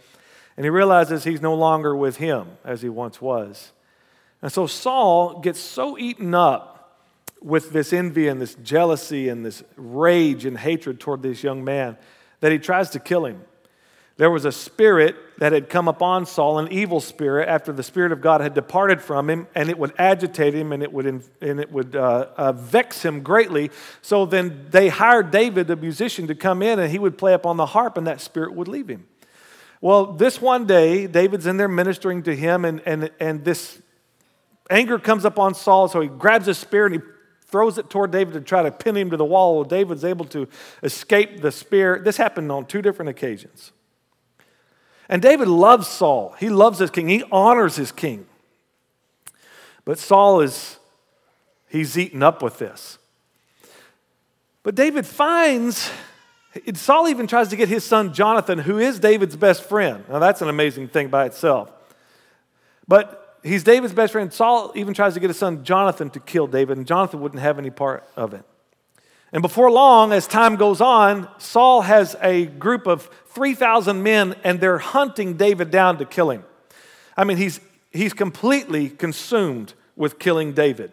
and 0.57 0.65
he 0.65 0.71
realizes 0.71 1.25
he's 1.25 1.43
no 1.43 1.55
longer 1.55 1.95
with 1.97 2.17
him 2.17 2.59
as 2.65 2.83
he 2.83 2.89
once 2.89 3.21
was. 3.21 3.73
And 4.43 4.53
so 4.53 4.67
Saul 4.67 5.41
gets 5.41 5.61
so 5.61 5.99
eaten 5.99 6.35
up 6.35 6.76
with 7.47 7.71
this 7.71 7.93
envy 7.93 8.27
and 8.27 8.43
this 8.43 8.57
jealousy 8.57 9.29
and 9.29 9.47
this 9.47 9.63
rage 9.77 10.45
and 10.45 10.59
hatred 10.59 10.99
toward 10.99 11.23
this 11.23 11.45
young 11.45 11.63
man 11.63 11.97
that 12.41 12.51
he 12.51 12.59
tries 12.59 12.91
to 12.91 12.99
kill 12.99 13.25
him. 13.25 13.41
There 14.17 14.31
was 14.31 14.45
a 14.45 14.51
spirit 14.51 15.15
that 15.39 15.53
had 15.53 15.69
come 15.69 15.87
upon 15.87 16.27
Saul, 16.27 16.59
an 16.59 16.73
evil 16.73 17.01
spirit, 17.01 17.49
after 17.49 17.71
the 17.71 17.85
Spirit 17.85 18.11
of 18.11 18.21
God 18.21 18.41
had 18.41 18.55
departed 18.55 19.01
from 19.01 19.31
him, 19.31 19.47
and 19.55 19.69
it 19.69 19.79
would 19.79 19.93
agitate 19.97 20.55
him 20.55 20.73
and 20.73 20.83
it 20.83 20.93
would, 20.93 21.07
and 21.07 21.61
it 21.61 21.71
would 21.71 21.95
uh, 21.95 22.27
uh, 22.37 22.53
vex 22.53 23.05
him 23.05 23.23
greatly. 23.23 23.71
So 24.03 24.27
then 24.27 24.67
they 24.71 24.89
hired 24.89 25.31
David, 25.31 25.69
the 25.69 25.77
musician, 25.77 26.27
to 26.27 26.35
come 26.35 26.63
in, 26.63 26.81
and 26.81 26.91
he 26.91 26.99
would 26.99 27.17
play 27.17 27.33
upon 27.33 27.59
the 27.59 27.67
harp, 27.67 27.97
and 27.97 28.09
that 28.09 28.21
spirit 28.21 28.55
would 28.55 28.69
leave 28.69 28.89
him. 28.89 29.07
Well, 29.81 30.07
this 30.07 30.41
one 30.41 30.67
day, 30.67 31.07
David's 31.07 31.47
in 31.47 31.59
there 31.59 31.69
ministering 31.69 32.25
to 32.25 32.35
him, 32.35 32.65
and, 32.65 32.81
and, 32.87 33.11
and 33.21 33.45
this 33.45 33.81
anger 34.69 34.99
comes 34.99 35.25
upon 35.25 35.55
Saul, 35.55 35.87
so 35.87 36.01
he 36.01 36.09
grabs 36.09 36.47
his 36.47 36.59
spear 36.59 36.87
and 36.87 36.95
he 36.97 37.01
throws 37.47 37.79
it 37.79 37.89
toward 37.89 38.11
David 38.11 38.35
to 38.35 38.41
try 38.41 38.63
to 38.63 38.71
pin 38.71 38.97
him 38.97 39.11
to 39.11 39.17
the 39.17 39.25
wall. 39.25 39.65
David's 39.65 40.05
able 40.05 40.25
to 40.27 40.49
escape 40.83 41.41
the 41.41 41.53
spear. 41.53 42.01
This 42.03 42.17
happened 42.17 42.51
on 42.51 42.67
two 42.67 42.83
different 42.83 43.09
occasions. 43.09 43.73
And 45.09 45.23
David 45.23 45.49
loves 45.49 45.87
Saul. 45.87 46.35
He 46.39 46.49
loves 46.49 46.81
his 46.81 46.91
king. 46.91 47.09
He 47.09 47.23
honors 47.31 47.77
his 47.77 47.93
king. 47.93 48.27
But 49.85 49.99
Saul 49.99 50.41
is, 50.41 50.79
he's 51.69 51.97
eaten 51.97 52.23
up 52.23 52.43
with 52.43 52.59
this. 52.59 52.99
But 54.65 54.75
David 54.75 55.07
finds, 55.07 55.93
Saul 56.75 57.07
even 57.07 57.29
tries 57.29 57.49
to 57.49 57.57
get 57.57 57.69
his 57.69 57.85
son 57.85 58.13
Jonathan, 58.13 58.59
who 58.59 58.79
is 58.79 58.99
David's 58.99 59.37
best 59.37 59.63
friend. 59.63 60.05
Now, 60.09 60.19
that's 60.19 60.43
an 60.43 60.49
amazing 60.49 60.89
thing 60.89 61.07
by 61.07 61.27
itself. 61.27 61.71
But 62.89 63.26
he's 63.47 63.65
David's 63.65 63.95
best 63.95 64.13
friend. 64.13 64.33
Saul 64.33 64.73
even 64.75 64.95
tries 64.95 65.15
to 65.15 65.21
get 65.21 65.31
his 65.31 65.39
son 65.39 65.65
Jonathan 65.65 66.11
to 66.11 66.21
kill 66.21 66.47
David, 66.47 66.77
and 66.77 66.87
Jonathan 66.87 67.21
wouldn't 67.21 67.41
have 67.41 67.59
any 67.59 67.71
part 67.71 68.05
of 68.17 68.35
it. 68.35 68.45
And 69.33 69.43
before 69.43 69.71
long, 69.71 70.13
as 70.13 70.27
time 70.27 70.57
goes 70.57 70.81
on, 70.81 71.29
Saul 71.39 71.83
has 71.83 72.17
a 72.23 72.47
group 72.47 72.87
of 72.87 73.11
3,000 73.29 74.03
men, 74.03 74.35
and 74.45 74.61
they're 74.61 74.79
hunting 74.79 75.37
David 75.37 75.71
down 75.71 75.99
to 75.99 76.05
kill 76.05 76.31
him. 76.31 76.45
I 77.17 77.25
mean, 77.25 77.37
he's, 77.37 77.61
he's 77.93 78.13
completely 78.13 78.89
consumed 78.89 79.75
with 79.97 80.19
killing 80.19 80.53
David. 80.53 80.93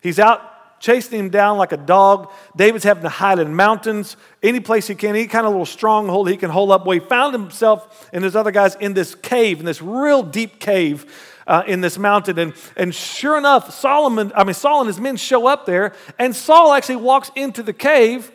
He's 0.00 0.18
out 0.18 0.48
chasing 0.80 1.18
him 1.18 1.30
down 1.30 1.56
like 1.56 1.70
a 1.70 1.76
dog. 1.76 2.32
David's 2.56 2.82
having 2.82 3.04
to 3.04 3.08
hide 3.08 3.38
in 3.38 3.54
mountains, 3.54 4.16
any 4.42 4.58
place 4.58 4.88
he 4.88 4.96
can, 4.96 5.10
any 5.10 5.28
kind 5.28 5.46
of 5.46 5.52
little 5.52 5.64
stronghold 5.64 6.28
he 6.28 6.36
can 6.36 6.50
hold 6.50 6.72
up. 6.72 6.84
Well, 6.84 6.98
he 6.98 7.06
found 7.06 7.32
himself 7.32 8.10
and 8.12 8.24
his 8.24 8.34
other 8.34 8.50
guys 8.50 8.74
in 8.74 8.92
this 8.92 9.14
cave, 9.14 9.60
in 9.60 9.64
this 9.64 9.80
real 9.80 10.24
deep 10.24 10.58
cave 10.58 11.06
uh, 11.46 11.62
in 11.66 11.80
this 11.80 11.98
mountain. 11.98 12.38
And, 12.38 12.54
and 12.76 12.94
sure 12.94 13.38
enough, 13.38 13.74
Solomon, 13.74 14.32
I 14.34 14.44
mean, 14.44 14.54
Saul 14.54 14.80
and 14.80 14.86
his 14.86 15.00
men 15.00 15.16
show 15.16 15.46
up 15.46 15.66
there, 15.66 15.94
and 16.18 16.34
Saul 16.34 16.72
actually 16.72 16.96
walks 16.96 17.30
into 17.34 17.62
the 17.62 17.72
cave 17.72 18.30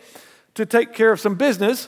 to 0.55 0.65
take 0.65 0.93
care 0.93 1.11
of 1.11 1.19
some 1.19 1.35
business. 1.35 1.87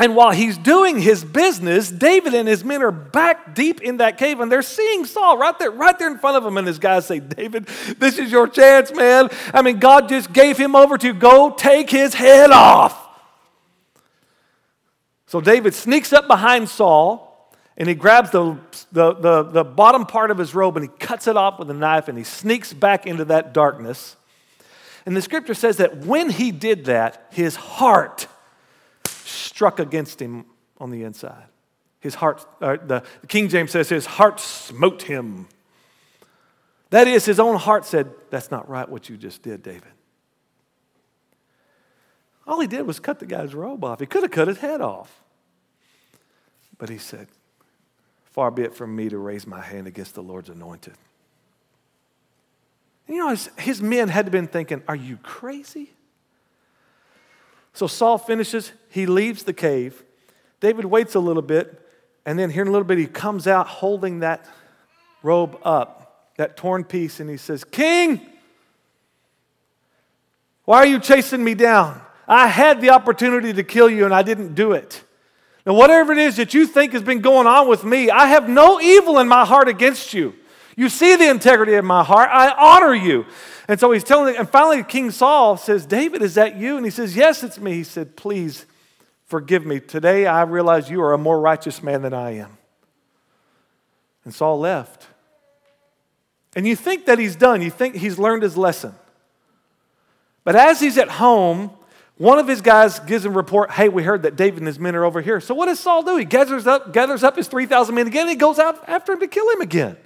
And 0.00 0.14
while 0.14 0.30
he's 0.30 0.56
doing 0.56 1.00
his 1.00 1.24
business, 1.24 1.90
David 1.90 2.32
and 2.32 2.46
his 2.46 2.62
men 2.62 2.82
are 2.82 2.92
back 2.92 3.56
deep 3.56 3.80
in 3.80 3.96
that 3.96 4.16
cave 4.16 4.38
and 4.38 4.50
they're 4.50 4.62
seeing 4.62 5.04
Saul 5.04 5.36
right 5.36 5.58
there, 5.58 5.72
right 5.72 5.98
there 5.98 6.08
in 6.08 6.18
front 6.18 6.36
of 6.36 6.46
him. 6.46 6.56
And 6.56 6.68
his 6.68 6.78
guys 6.78 7.06
say, 7.06 7.18
David, 7.18 7.66
this 7.98 8.16
is 8.16 8.30
your 8.30 8.46
chance, 8.46 8.94
man. 8.94 9.28
I 9.52 9.62
mean, 9.62 9.80
God 9.80 10.08
just 10.08 10.32
gave 10.32 10.56
him 10.56 10.76
over 10.76 10.96
to 10.98 11.12
go 11.12 11.50
take 11.50 11.90
his 11.90 12.14
head 12.14 12.52
off. 12.52 13.06
So 15.26 15.40
David 15.40 15.74
sneaks 15.74 16.12
up 16.12 16.28
behind 16.28 16.68
Saul 16.68 17.27
and 17.78 17.88
he 17.88 17.94
grabs 17.94 18.30
the, 18.30 18.58
the, 18.90 19.14
the, 19.14 19.42
the, 19.44 19.64
bottom 19.64 20.04
part 20.04 20.32
of 20.32 20.36
his 20.36 20.52
robe 20.52 20.76
and 20.76 20.84
he 20.84 20.90
cuts 20.98 21.28
it 21.28 21.36
off 21.36 21.60
with 21.60 21.70
a 21.70 21.74
knife 21.74 22.08
and 22.08 22.18
he 22.18 22.24
sneaks 22.24 22.72
back 22.72 23.06
into 23.06 23.24
that 23.26 23.54
darkness. 23.54 24.16
And 25.06 25.16
the 25.16 25.22
scripture 25.22 25.54
says 25.54 25.76
that 25.76 25.98
when 25.98 26.28
he 26.28 26.50
did 26.50 26.86
that, 26.86 27.28
his 27.30 27.54
heart 27.54 28.26
struck 29.06 29.78
against 29.78 30.20
him 30.20 30.44
on 30.78 30.90
the 30.90 31.04
inside. 31.04 31.44
His 32.00 32.16
heart, 32.16 32.44
uh, 32.60 32.76
the, 32.84 33.04
the 33.20 33.26
King 33.28 33.48
James 33.48 33.70
says, 33.70 33.88
his 33.88 34.06
heart 34.06 34.40
smote 34.40 35.02
him. 35.02 35.46
That 36.90 37.06
is, 37.06 37.24
his 37.24 37.38
own 37.38 37.56
heart 37.56 37.84
said, 37.84 38.10
That's 38.30 38.50
not 38.50 38.68
right 38.68 38.88
what 38.88 39.08
you 39.08 39.16
just 39.16 39.42
did, 39.42 39.62
David. 39.62 39.92
All 42.46 42.60
he 42.60 42.66
did 42.66 42.86
was 42.86 42.98
cut 42.98 43.18
the 43.18 43.26
guy's 43.26 43.54
robe 43.54 43.84
off. 43.84 44.00
He 44.00 44.06
could 44.06 44.22
have 44.22 44.30
cut 44.30 44.48
his 44.48 44.58
head 44.58 44.80
off. 44.80 45.22
But 46.78 46.88
he 46.88 46.98
said, 46.98 47.28
Far 48.38 48.52
be 48.52 48.62
it 48.62 48.72
from 48.72 48.94
me 48.94 49.08
to 49.08 49.18
raise 49.18 49.48
my 49.48 49.60
hand 49.60 49.88
against 49.88 50.14
the 50.14 50.22
Lord's 50.22 50.48
anointed. 50.48 50.94
And 53.08 53.16
you 53.16 53.20
know, 53.20 53.30
his, 53.30 53.50
his 53.58 53.82
men 53.82 54.06
had 54.06 54.30
been 54.30 54.46
thinking, 54.46 54.80
Are 54.86 54.94
you 54.94 55.16
crazy? 55.16 55.90
So 57.72 57.88
Saul 57.88 58.16
finishes, 58.16 58.70
he 58.90 59.06
leaves 59.06 59.42
the 59.42 59.52
cave. 59.52 60.04
David 60.60 60.84
waits 60.84 61.16
a 61.16 61.18
little 61.18 61.42
bit, 61.42 61.84
and 62.24 62.38
then 62.38 62.50
here 62.50 62.62
in 62.62 62.68
a 62.68 62.70
little 62.70 62.86
bit, 62.86 62.98
he 62.98 63.08
comes 63.08 63.48
out 63.48 63.66
holding 63.66 64.20
that 64.20 64.46
robe 65.24 65.58
up, 65.64 66.30
that 66.36 66.56
torn 66.56 66.84
piece, 66.84 67.18
and 67.18 67.28
he 67.28 67.38
says, 67.38 67.64
King, 67.64 68.20
why 70.64 70.76
are 70.76 70.86
you 70.86 71.00
chasing 71.00 71.42
me 71.42 71.54
down? 71.54 72.00
I 72.28 72.46
had 72.46 72.80
the 72.80 72.90
opportunity 72.90 73.52
to 73.54 73.64
kill 73.64 73.90
you, 73.90 74.04
and 74.04 74.14
I 74.14 74.22
didn't 74.22 74.54
do 74.54 74.74
it. 74.74 75.02
Now, 75.68 75.74
whatever 75.74 76.12
it 76.12 76.18
is 76.18 76.36
that 76.36 76.54
you 76.54 76.66
think 76.66 76.94
has 76.94 77.02
been 77.02 77.20
going 77.20 77.46
on 77.46 77.68
with 77.68 77.84
me, 77.84 78.08
I 78.08 78.28
have 78.28 78.48
no 78.48 78.80
evil 78.80 79.18
in 79.18 79.28
my 79.28 79.44
heart 79.44 79.68
against 79.68 80.14
you. 80.14 80.34
You 80.78 80.88
see 80.88 81.14
the 81.14 81.28
integrity 81.28 81.74
of 81.74 81.84
my 81.84 82.02
heart. 82.02 82.30
I 82.32 82.54
honor 82.56 82.94
you. 82.94 83.26
And 83.68 83.78
so 83.78 83.92
he's 83.92 84.02
telling, 84.02 84.34
and 84.34 84.48
finally, 84.48 84.82
King 84.82 85.10
Saul 85.10 85.58
says, 85.58 85.84
David, 85.84 86.22
is 86.22 86.36
that 86.36 86.56
you? 86.56 86.78
And 86.78 86.86
he 86.86 86.90
says, 86.90 87.14
Yes, 87.14 87.42
it's 87.42 87.60
me. 87.60 87.74
He 87.74 87.84
said, 87.84 88.16
Please 88.16 88.64
forgive 89.26 89.66
me. 89.66 89.78
Today 89.78 90.24
I 90.24 90.44
realize 90.44 90.88
you 90.88 91.02
are 91.02 91.12
a 91.12 91.18
more 91.18 91.38
righteous 91.38 91.82
man 91.82 92.00
than 92.00 92.14
I 92.14 92.36
am. 92.36 92.56
And 94.24 94.32
Saul 94.32 94.58
left. 94.58 95.06
And 96.56 96.66
you 96.66 96.76
think 96.76 97.04
that 97.04 97.18
he's 97.18 97.36
done, 97.36 97.60
you 97.60 97.70
think 97.70 97.94
he's 97.94 98.18
learned 98.18 98.42
his 98.42 98.56
lesson. 98.56 98.94
But 100.44 100.56
as 100.56 100.80
he's 100.80 100.96
at 100.96 101.10
home, 101.10 101.72
one 102.18 102.40
of 102.40 102.48
his 102.48 102.60
guys 102.60 102.98
gives 102.98 103.24
him 103.24 103.32
a 103.32 103.36
report, 103.36 103.70
hey, 103.70 103.88
we 103.88 104.02
heard 104.02 104.24
that 104.24 104.34
David 104.34 104.58
and 104.58 104.66
his 104.66 104.78
men 104.78 104.96
are 104.96 105.04
over 105.04 105.20
here. 105.20 105.40
So 105.40 105.54
what 105.54 105.66
does 105.66 105.78
Saul 105.78 106.02
do? 106.02 106.16
He 106.16 106.24
gathers 106.24 106.66
up, 106.66 106.92
gathers 106.92 107.22
up 107.22 107.36
his 107.36 107.46
3,000 107.46 107.94
men 107.94 108.08
again 108.08 108.22
and 108.22 108.30
he 108.30 108.36
goes 108.36 108.58
out 108.58 108.86
after 108.88 109.12
him 109.12 109.20
to 109.20 109.28
kill 109.28 109.48
him 109.50 109.60
again. 109.60 109.96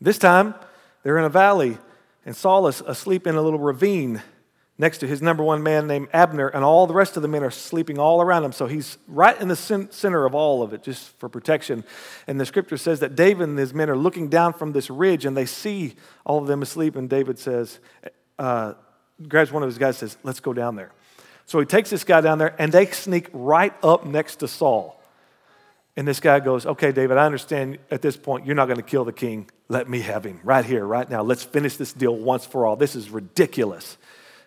This 0.00 0.18
time, 0.18 0.54
they're 1.02 1.16
in 1.16 1.24
a 1.24 1.30
valley, 1.30 1.78
and 2.26 2.34
Saul 2.34 2.66
is 2.66 2.80
asleep 2.80 3.26
in 3.26 3.36
a 3.36 3.42
little 3.42 3.58
ravine 3.58 4.20
next 4.76 4.98
to 4.98 5.06
his 5.06 5.22
number 5.22 5.44
one 5.44 5.62
man 5.62 5.86
named 5.86 6.08
Abner, 6.12 6.48
and 6.48 6.64
all 6.64 6.86
the 6.86 6.94
rest 6.94 7.16
of 7.16 7.22
the 7.22 7.28
men 7.28 7.44
are 7.44 7.50
sleeping 7.50 7.98
all 7.98 8.20
around 8.20 8.44
him. 8.44 8.52
So 8.52 8.66
he's 8.66 8.98
right 9.06 9.40
in 9.40 9.48
the 9.48 9.56
center 9.56 10.26
of 10.26 10.34
all 10.34 10.62
of 10.62 10.72
it, 10.72 10.82
just 10.82 11.16
for 11.18 11.28
protection. 11.28 11.84
And 12.26 12.40
the 12.40 12.46
scripture 12.46 12.76
says 12.76 13.00
that 13.00 13.14
David 13.14 13.48
and 13.48 13.58
his 13.58 13.72
men 13.72 13.88
are 13.88 13.96
looking 13.96 14.28
down 14.28 14.52
from 14.52 14.72
this 14.72 14.90
ridge, 14.90 15.24
and 15.24 15.36
they 15.36 15.46
see 15.46 15.94
all 16.26 16.38
of 16.38 16.48
them 16.48 16.62
asleep. 16.62 16.96
And 16.96 17.08
David 17.08 17.38
says, 17.38 17.78
uh, 18.38 18.74
grabs 19.28 19.52
one 19.52 19.62
of 19.62 19.68
his 19.68 19.78
guys 19.78 20.00
and 20.02 20.10
says, 20.10 20.18
Let's 20.22 20.40
go 20.40 20.52
down 20.52 20.76
there. 20.76 20.90
So 21.46 21.60
he 21.60 21.66
takes 21.66 21.90
this 21.90 22.04
guy 22.04 22.20
down 22.20 22.38
there 22.38 22.54
and 22.58 22.72
they 22.72 22.86
sneak 22.86 23.28
right 23.32 23.74
up 23.82 24.06
next 24.06 24.36
to 24.36 24.48
Saul. 24.48 25.00
And 25.96 26.08
this 26.08 26.20
guy 26.20 26.40
goes, 26.40 26.66
Okay, 26.66 26.92
David, 26.92 27.16
I 27.16 27.26
understand 27.26 27.78
at 27.90 28.02
this 28.02 28.16
point 28.16 28.46
you're 28.46 28.56
not 28.56 28.66
going 28.66 28.78
to 28.78 28.82
kill 28.82 29.04
the 29.04 29.12
king. 29.12 29.50
Let 29.68 29.88
me 29.88 30.00
have 30.00 30.24
him 30.24 30.40
right 30.44 30.64
here, 30.64 30.84
right 30.84 31.08
now. 31.08 31.22
Let's 31.22 31.44
finish 31.44 31.76
this 31.76 31.92
deal 31.92 32.14
once 32.14 32.44
for 32.44 32.66
all. 32.66 32.76
This 32.76 32.96
is 32.96 33.10
ridiculous. 33.10 33.96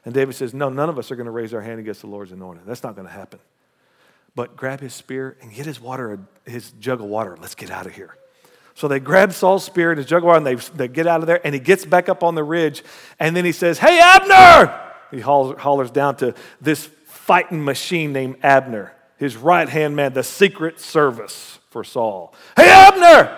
And 0.06 0.14
David 0.14 0.36
says, 0.36 0.54
No, 0.54 0.70
none 0.70 0.90
of 0.90 0.98
us 0.98 1.12
are 1.12 1.16
going 1.16 1.26
to 1.26 1.32
raise 1.32 1.54
our 1.54 1.62
hand 1.62 1.80
against 1.80 2.02
the 2.02 2.08
Lord's 2.08 2.32
anointed. 2.32 2.64
That's 2.66 2.84
not 2.84 2.96
going 2.96 3.08
to 3.08 3.14
happen. 3.14 3.40
But 4.36 4.56
grab 4.56 4.80
his 4.80 4.94
spear 4.94 5.36
and 5.42 5.52
get 5.52 5.66
his 5.66 5.82
water, 5.82 6.20
his 6.46 6.72
jug 6.80 7.02
of 7.02 7.08
water. 7.08 7.38
Let's 7.42 7.56
get 7.56 7.72
out 7.72 7.88
of 7.88 7.96
here. 7.96 8.16
So 8.78 8.88
they 8.88 9.00
grab 9.00 9.34
Saul's 9.34 9.66
spear 9.66 9.90
and 9.90 9.98
his 9.98 10.06
jug 10.06 10.22
of 10.22 10.26
water 10.26 10.38
and 10.38 10.46
they, 10.46 10.54
they 10.54 10.88
get 10.88 11.08
out 11.08 11.22
of 11.22 11.26
there 11.26 11.42
and 11.44 11.56
he 11.56 11.60
gets 11.60 11.84
back 11.84 12.10
up 12.10 12.22
on 12.22 12.36
the 12.36 12.44
ridge 12.44 12.84
and 13.20 13.36
then 13.36 13.44
he 13.44 13.52
says, 13.52 13.80
Hey, 13.80 14.00
Abner! 14.00 14.80
He 15.10 15.20
hollers 15.20 15.90
down 15.90 16.16
to 16.18 16.36
this 16.62 16.88
fighting 17.08 17.66
machine 17.66 18.14
named 18.14 18.36
Abner, 18.44 18.94
his 19.18 19.36
right 19.36 19.68
hand 19.68 19.96
man, 19.96 20.14
the 20.14 20.22
secret 20.22 20.80
service 20.80 21.58
for 21.72 21.84
Saul. 21.84 22.36
Hey, 22.56 22.70
Abner! 22.70 23.36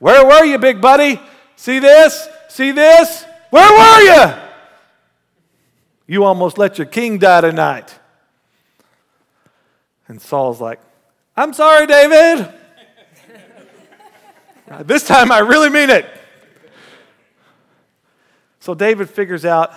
Where 0.00 0.26
were 0.26 0.44
you, 0.44 0.58
big 0.58 0.80
buddy? 0.80 1.20
See 1.54 1.78
this? 1.78 2.26
See 2.48 2.72
this? 2.72 3.24
Where 3.50 3.70
were 3.70 4.00
you? 4.00 4.34
You 6.08 6.24
almost 6.24 6.58
let 6.58 6.78
your 6.78 6.88
king 6.88 7.18
die 7.18 7.42
tonight. 7.42 7.96
And 10.08 10.20
Saul's 10.20 10.60
like, 10.60 10.80
I'm 11.36 11.52
sorry, 11.52 11.86
David. 11.86 12.52
Uh, 14.72 14.82
this 14.82 15.06
time 15.06 15.30
I 15.30 15.40
really 15.40 15.68
mean 15.68 15.90
it. 15.90 16.06
So 18.60 18.74
David 18.74 19.10
figures 19.10 19.44
out 19.44 19.74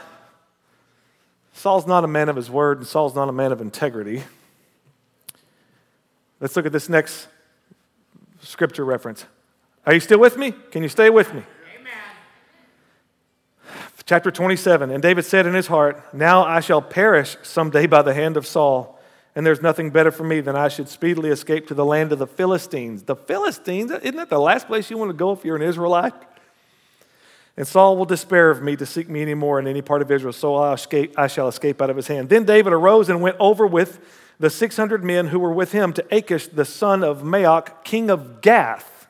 Saul's 1.52 1.86
not 1.86 2.06
a 2.06 2.08
man 2.08 2.30
of 2.30 2.38
his 2.38 2.50
word, 2.50 2.78
and 2.78 2.88
Saul's 2.88 3.14
not 3.14 3.28
a 3.28 3.34
man 3.34 3.52
of 3.52 3.60
integrity. 3.60 4.24
Let's 6.40 6.56
look 6.56 6.66
at 6.66 6.72
this 6.72 6.88
next 6.88 7.28
scripture 8.40 8.86
reference. 8.86 9.26
Are 9.86 9.94
you 9.94 10.00
still 10.00 10.20
with 10.20 10.38
me? 10.38 10.54
Can 10.72 10.82
you 10.82 10.88
stay 10.88 11.10
with 11.10 11.34
me? 11.34 11.44
Amen. 11.78 11.94
Chapter 14.06 14.32
27 14.32 14.92
And 14.92 15.04
David 15.04 15.26
said 15.26 15.46
in 15.46 15.56
his 15.56 15.68
heart, 15.68 16.14
Now 16.14 16.46
I 16.46 16.62
shall 16.62 16.82
perish 16.82 17.36
someday 17.44 17.86
by 17.86 18.02
the 18.02 18.14
hand 18.14 18.38
of 18.38 18.48
Saul 18.48 18.95
and 19.36 19.46
there's 19.46 19.62
nothing 19.62 19.90
better 19.90 20.12
for 20.12 20.24
me 20.24 20.40
than 20.40 20.56
I 20.56 20.70
should 20.70 20.88
speedily 20.88 21.30
escape 21.30 21.68
to 21.68 21.74
the 21.74 21.84
land 21.84 22.14
of 22.14 22.20
the 22.20 22.28
Philistines. 22.28 23.04
The 23.04 23.18
Philistines, 23.18 23.92
isn't 23.92 24.16
that 24.16 24.30
the 24.30 24.40
last 24.40 24.68
place 24.68 24.90
you 24.90 24.98
want 24.98 25.10
to 25.10 25.14
go 25.14 25.32
if 25.34 25.44
you're 25.44 25.58
an 25.58 25.62
Israelite? 25.62 26.14
And 27.58 27.68
Saul 27.68 27.98
will 27.98 28.06
despair 28.06 28.50
of 28.50 28.62
me 28.62 28.78
to 28.78 28.86
seek 28.86 29.10
me 29.10 29.22
any 29.22 29.34
more 29.34 29.60
in 29.60 29.68
any 29.68 29.82
part 29.82 30.02
of 30.02 30.10
Israel, 30.10 30.34
so 30.34 30.56
I'll 30.56 30.74
escape, 30.74 31.18
I 31.18 31.28
shall 31.28 31.50
escape 31.50 31.82
out 31.82 31.90
of 31.90 31.98
his 31.98 32.08
hand. 32.08 32.30
Then 32.30 32.46
David 32.46 32.72
arose 32.72 33.10
and 33.10 33.22
went 33.22 33.36
over 33.40 33.68
with 33.68 34.00
the 34.40 34.50
600 34.50 35.04
men 35.04 35.28
who 35.28 35.40
were 35.40 35.52
with 35.52 35.72
him 35.74 35.94
to 35.94 36.06
Achish, 36.12 36.48
the 36.48 36.66
son 36.66 37.04
of 37.04 37.22
Maoch, 37.22 37.84
king 37.84 38.10
of 38.10 38.42
Gath. 38.42 39.08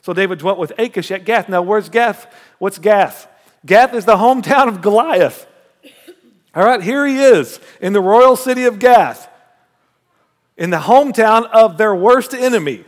So 0.00 0.12
David 0.12 0.40
dwelt 0.40 0.58
with 0.58 0.72
Achish 0.78 1.10
at 1.12 1.24
Gath. 1.24 1.48
Now, 1.48 1.62
where's 1.62 1.88
Gath? 1.88 2.32
What's 2.58 2.78
Gath? 2.78 3.28
Gath 3.64 3.94
is 3.94 4.04
the 4.04 4.16
hometown 4.16 4.66
of 4.66 4.80
Goliath. 4.80 5.46
All 6.54 6.64
right, 6.64 6.82
here 6.82 7.06
he 7.06 7.18
is 7.18 7.60
in 7.80 7.92
the 7.92 8.00
royal 8.00 8.36
city 8.36 8.64
of 8.64 8.78
Gath 8.80 9.28
in 10.62 10.70
the 10.70 10.78
hometown 10.78 11.44
of 11.50 11.76
their 11.76 11.92
worst 11.92 12.32
enemy. 12.32 12.84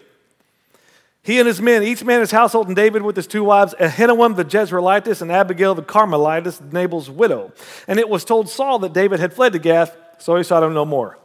He 1.24 1.40
and 1.40 1.48
his 1.48 1.60
men, 1.60 1.82
each 1.82 2.04
man 2.04 2.20
his 2.20 2.30
household, 2.30 2.68
and 2.68 2.76
David 2.76 3.02
with 3.02 3.16
his 3.16 3.26
two 3.26 3.42
wives, 3.42 3.74
Ahinoam 3.80 4.36
the 4.36 4.44
Jezreelitess 4.44 5.20
and 5.20 5.32
Abigail 5.32 5.74
the 5.74 5.82
Carmelitess, 5.82 6.72
Nabal's 6.72 7.10
widow. 7.10 7.52
And 7.88 7.98
it 7.98 8.08
was 8.08 8.24
told 8.24 8.48
Saul 8.48 8.78
that 8.78 8.92
David 8.92 9.18
had 9.18 9.34
fled 9.34 9.54
to 9.54 9.58
Gath, 9.58 9.96
so 10.18 10.36
he 10.36 10.44
sought 10.44 10.62
him 10.62 10.72
no 10.72 10.84
more. 10.84 11.18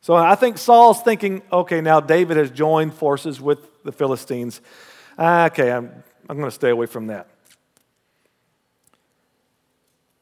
So 0.00 0.14
I 0.14 0.34
think 0.34 0.58
Saul's 0.58 1.00
thinking, 1.00 1.42
okay, 1.52 1.80
now 1.80 2.00
David 2.00 2.38
has 2.38 2.50
joined 2.50 2.94
forces 2.94 3.40
with 3.40 3.60
the 3.84 3.92
Philistines. 3.92 4.60
Ah, 5.16 5.46
okay, 5.46 5.70
I'm, 5.70 6.02
I'm 6.28 6.36
going 6.38 6.48
to 6.48 6.54
stay 6.54 6.70
away 6.70 6.86
from 6.86 7.06
that. 7.06 7.28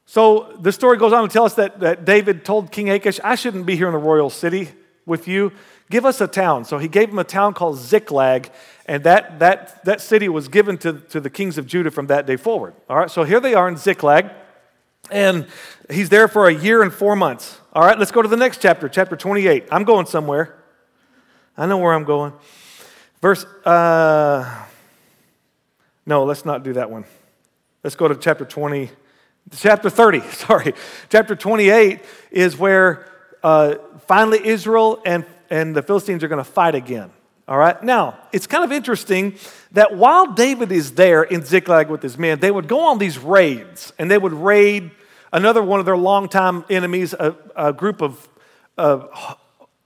So 0.05 0.55
the 0.61 0.71
story 0.71 0.99
goes 0.99 1.15
on 1.15 1.27
to 1.27 1.33
tell 1.33 1.47
us 1.47 1.55
that, 1.55 1.81
that 1.81 2.05
David 2.05 2.45
told 2.45 2.71
King 2.71 2.91
Achish, 2.91 3.19
I 3.25 3.37
shouldn't 3.37 3.65
be 3.65 3.75
here 3.75 3.87
in 3.87 3.95
the 3.95 3.99
royal 3.99 4.29
city 4.29 4.69
with 5.07 5.27
you. 5.27 5.53
Give 5.91 6.07
us 6.07 6.21
a 6.21 6.27
town. 6.27 6.65
So 6.65 6.79
he 6.79 6.89
gave 6.89 7.11
him 7.11 7.19
a 7.19 7.25
town 7.25 7.55
called 7.55 7.79
Ziklag, 7.79 8.51
and 8.87 9.05
that, 9.05 9.39
that, 9.41 9.85
that 9.85 10.01
city 10.01 10.29
was 10.29 10.49
given 10.49 10.79
to, 10.79 10.95
to 11.11 11.21
the 11.21 11.31
kings 11.31 11.59
of 11.59 11.67
Judah 11.67 11.91
from 11.91 12.07
that 12.07 12.27
day 12.27 12.37
forward. 12.37 12.75
All 12.89 12.97
right, 12.97 13.11
so 13.11 13.25
here 13.25 13.41
they 13.41 13.55
are 13.55 13.69
in 13.69 13.77
Ziklag, 13.77 14.31
and 15.11 15.47
he's 15.91 16.09
there 16.09 16.29
for 16.29 16.49
a 16.49 16.55
year 16.55 16.83
and 16.83 16.93
four 16.93 17.17
months. 17.17 17.61
All 17.73 17.85
right, 17.85 17.99
let's 17.99 18.11
go 18.11 18.23
to 18.23 18.29
the 18.29 18.37
next 18.37 18.63
chapter, 18.63 18.89
chapter 18.89 19.17
28. 19.17 19.67
I'm 19.71 19.85
going 19.85 20.07
somewhere. 20.07 20.57
I 21.57 21.67
know 21.67 21.79
where 21.79 21.93
I'm 21.93 22.05
going. 22.05 22.33
Verse, 23.21 23.45
uh, 23.65 24.67
no, 26.07 26.25
let's 26.25 26.45
not 26.45 26.65
do 26.65 26.73
that 26.75 26.91
one. 26.91 27.05
Let's 27.85 27.97
go 27.97 28.09
to 28.09 28.17
chapter 28.17 28.45
20, 28.45 28.91
chapter 29.57 29.91
30, 29.91 30.21
sorry. 30.31 30.75
Chapter 31.09 31.37
28 31.37 32.01
is 32.31 32.57
where 32.57 33.12
uh, 33.43 33.77
finally 34.07 34.47
Israel 34.47 35.01
and, 35.05 35.25
and 35.51 35.75
the 35.75 35.83
Philistines 35.83 36.23
are 36.25 36.29
going 36.29 36.45
to 36.45 36.51
fight 36.51 36.75
again. 36.75 37.11
All 37.49 37.59
right. 37.59 37.83
Now, 37.83 38.19
it's 38.33 38.47
kind 38.47 38.63
of 38.65 38.71
interesting 38.71 39.35
that 39.73 39.97
while 39.97 40.33
David 40.33 40.71
is 40.71 40.93
there 40.93 41.23
in 41.23 41.45
Ziklag 41.45 41.91
with 41.91 42.03
his 42.03 42.17
men, 42.17 42.39
they 42.39 42.51
would 42.51 42.69
go 42.69 42.81
on 42.81 42.99
these 42.99 43.19
raids 43.19 43.93
and 43.99 44.11
they 44.11 44.19
would 44.19 44.33
raid 44.33 44.91
another 45.33 45.63
one 45.63 45.81
of 45.81 45.87
their 45.87 45.97
longtime 45.97 46.65
enemies, 46.71 47.15
a, 47.15 47.35
a 47.57 47.73
group 47.73 48.01
of, 48.01 48.29
uh, 48.79 49.07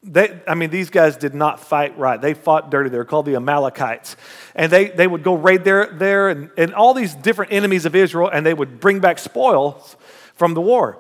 they, 0.03 0.39
I 0.47 0.55
mean, 0.55 0.71
these 0.71 0.91
guys 0.91 1.17
did 1.17 1.35
not 1.35 1.59
fight 1.59 1.99
right. 1.99 2.21
They 2.21 2.35
fought 2.35 2.71
dirty. 2.71 2.91
They 2.91 2.99
were 2.99 3.05
called 3.05 3.27
the 3.27 3.37
Amalekites. 3.37 4.17
And 4.55 4.71
they, 4.71 4.89
they 4.89 5.07
would 5.07 5.23
go 5.23 5.35
raid 5.35 5.65
there, 5.65 5.87
there 5.87 6.29
and, 6.29 6.51
and 6.57 6.75
all 6.75 6.95
these 6.95 7.15
different 7.15 7.53
enemies 7.53 7.87
of 7.87 7.95
Israel, 7.95 8.29
and 8.29 8.45
they 8.45 8.55
would 8.55 8.81
bring 8.81 9.01
back 9.01 9.19
spoils 9.19 9.97
from 10.35 10.55
the 10.55 10.61
war. 10.61 10.99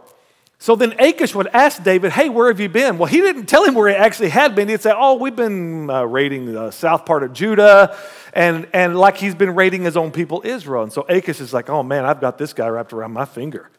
So 0.59 0.75
then 0.75 0.95
Achish 0.99 1.35
would 1.35 1.49
ask 1.49 1.83
David, 1.83 2.13
Hey, 2.13 2.29
where 2.29 2.49
have 2.49 2.61
you 2.61 2.69
been? 2.69 2.99
Well, 2.99 3.07
he 3.07 3.21
didn't 3.21 3.47
tell 3.47 3.65
him 3.65 3.75
where 3.75 3.89
he 3.89 3.95
actually 3.95 4.31
had 4.31 4.55
been. 4.55 4.69
He'd 4.69 4.81
say, 4.81 4.93
Oh, 4.95 5.15
we've 5.15 5.37
been 5.37 5.91
uh, 5.91 6.05
raiding 6.05 6.53
the 6.53 6.71
south 6.71 7.05
part 7.05 7.23
of 7.23 7.33
Judah, 7.33 7.97
and, 8.33 8.67
and 8.73 8.99
like 8.99 9.17
he's 9.19 9.35
been 9.35 9.55
raiding 9.55 9.83
his 9.83 9.97
own 9.97 10.11
people, 10.11 10.43
Israel. 10.45 10.83
And 10.83 10.93
so 10.93 11.05
Achish 11.09 11.41
is 11.41 11.53
like, 11.53 11.69
Oh, 11.69 11.83
man, 11.83 12.05
I've 12.05 12.21
got 12.21 12.39
this 12.39 12.53
guy 12.53 12.69
wrapped 12.69 12.93
around 12.93 13.13
my 13.13 13.27
finger. 13.27 13.71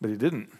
But 0.00 0.10
he 0.10 0.16
didn't. 0.16 0.50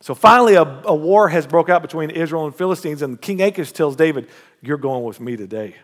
So 0.00 0.14
finally, 0.14 0.54
a, 0.54 0.62
a 0.62 0.94
war 0.94 1.28
has 1.28 1.46
broke 1.46 1.68
out 1.68 1.82
between 1.82 2.10
Israel 2.10 2.46
and 2.46 2.54
Philistines, 2.54 3.02
and 3.02 3.20
King 3.20 3.42
Achish 3.42 3.72
tells 3.72 3.96
David, 3.96 4.28
You're 4.62 4.78
going 4.78 5.02
with 5.02 5.18
me 5.18 5.36
today. 5.36 5.74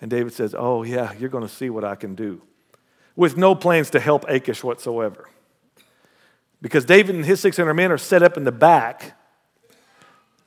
And 0.00 0.10
David 0.10 0.32
says, 0.32 0.54
Oh, 0.56 0.84
yeah, 0.84 1.12
you're 1.18 1.28
going 1.28 1.46
to 1.46 1.52
see 1.52 1.68
what 1.68 1.84
I 1.84 1.96
can 1.96 2.14
do. 2.14 2.40
With 3.14 3.36
no 3.36 3.54
plans 3.54 3.90
to 3.90 4.00
help 4.00 4.24
Achish 4.26 4.64
whatsoever 4.64 5.28
because 6.60 6.84
David 6.84 7.14
and 7.14 7.24
his 7.24 7.40
600 7.40 7.72
men 7.74 7.92
are 7.92 7.98
set 7.98 8.22
up 8.22 8.36
in 8.36 8.44
the 8.44 8.52
back. 8.52 9.16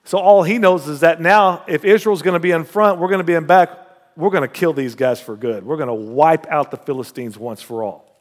So 0.04 0.18
all 0.18 0.44
he 0.44 0.58
knows 0.58 0.88
is 0.88 1.02
that 1.02 1.22
now, 1.22 1.64
if 1.68 1.86
Israel's 1.86 2.22
going 2.22 2.34
to 2.34 2.40
be 2.40 2.52
in 2.52 2.66
front, 2.66 3.00
we're 3.00 3.08
going 3.08 3.20
to 3.20 3.24
be 3.24 3.34
in 3.34 3.46
back, 3.46 3.70
we're 4.18 4.30
going 4.30 4.42
to 4.42 4.48
kill 4.48 4.74
these 4.74 4.96
guys 4.96 5.22
for 5.22 5.36
good. 5.36 5.66
We're 5.66 5.78
going 5.78 5.88
to 5.88 5.94
wipe 5.94 6.48
out 6.48 6.72
the 6.72 6.78
Philistines 6.78 7.38
once 7.38 7.62
for 7.62 7.84
all. 7.84 8.12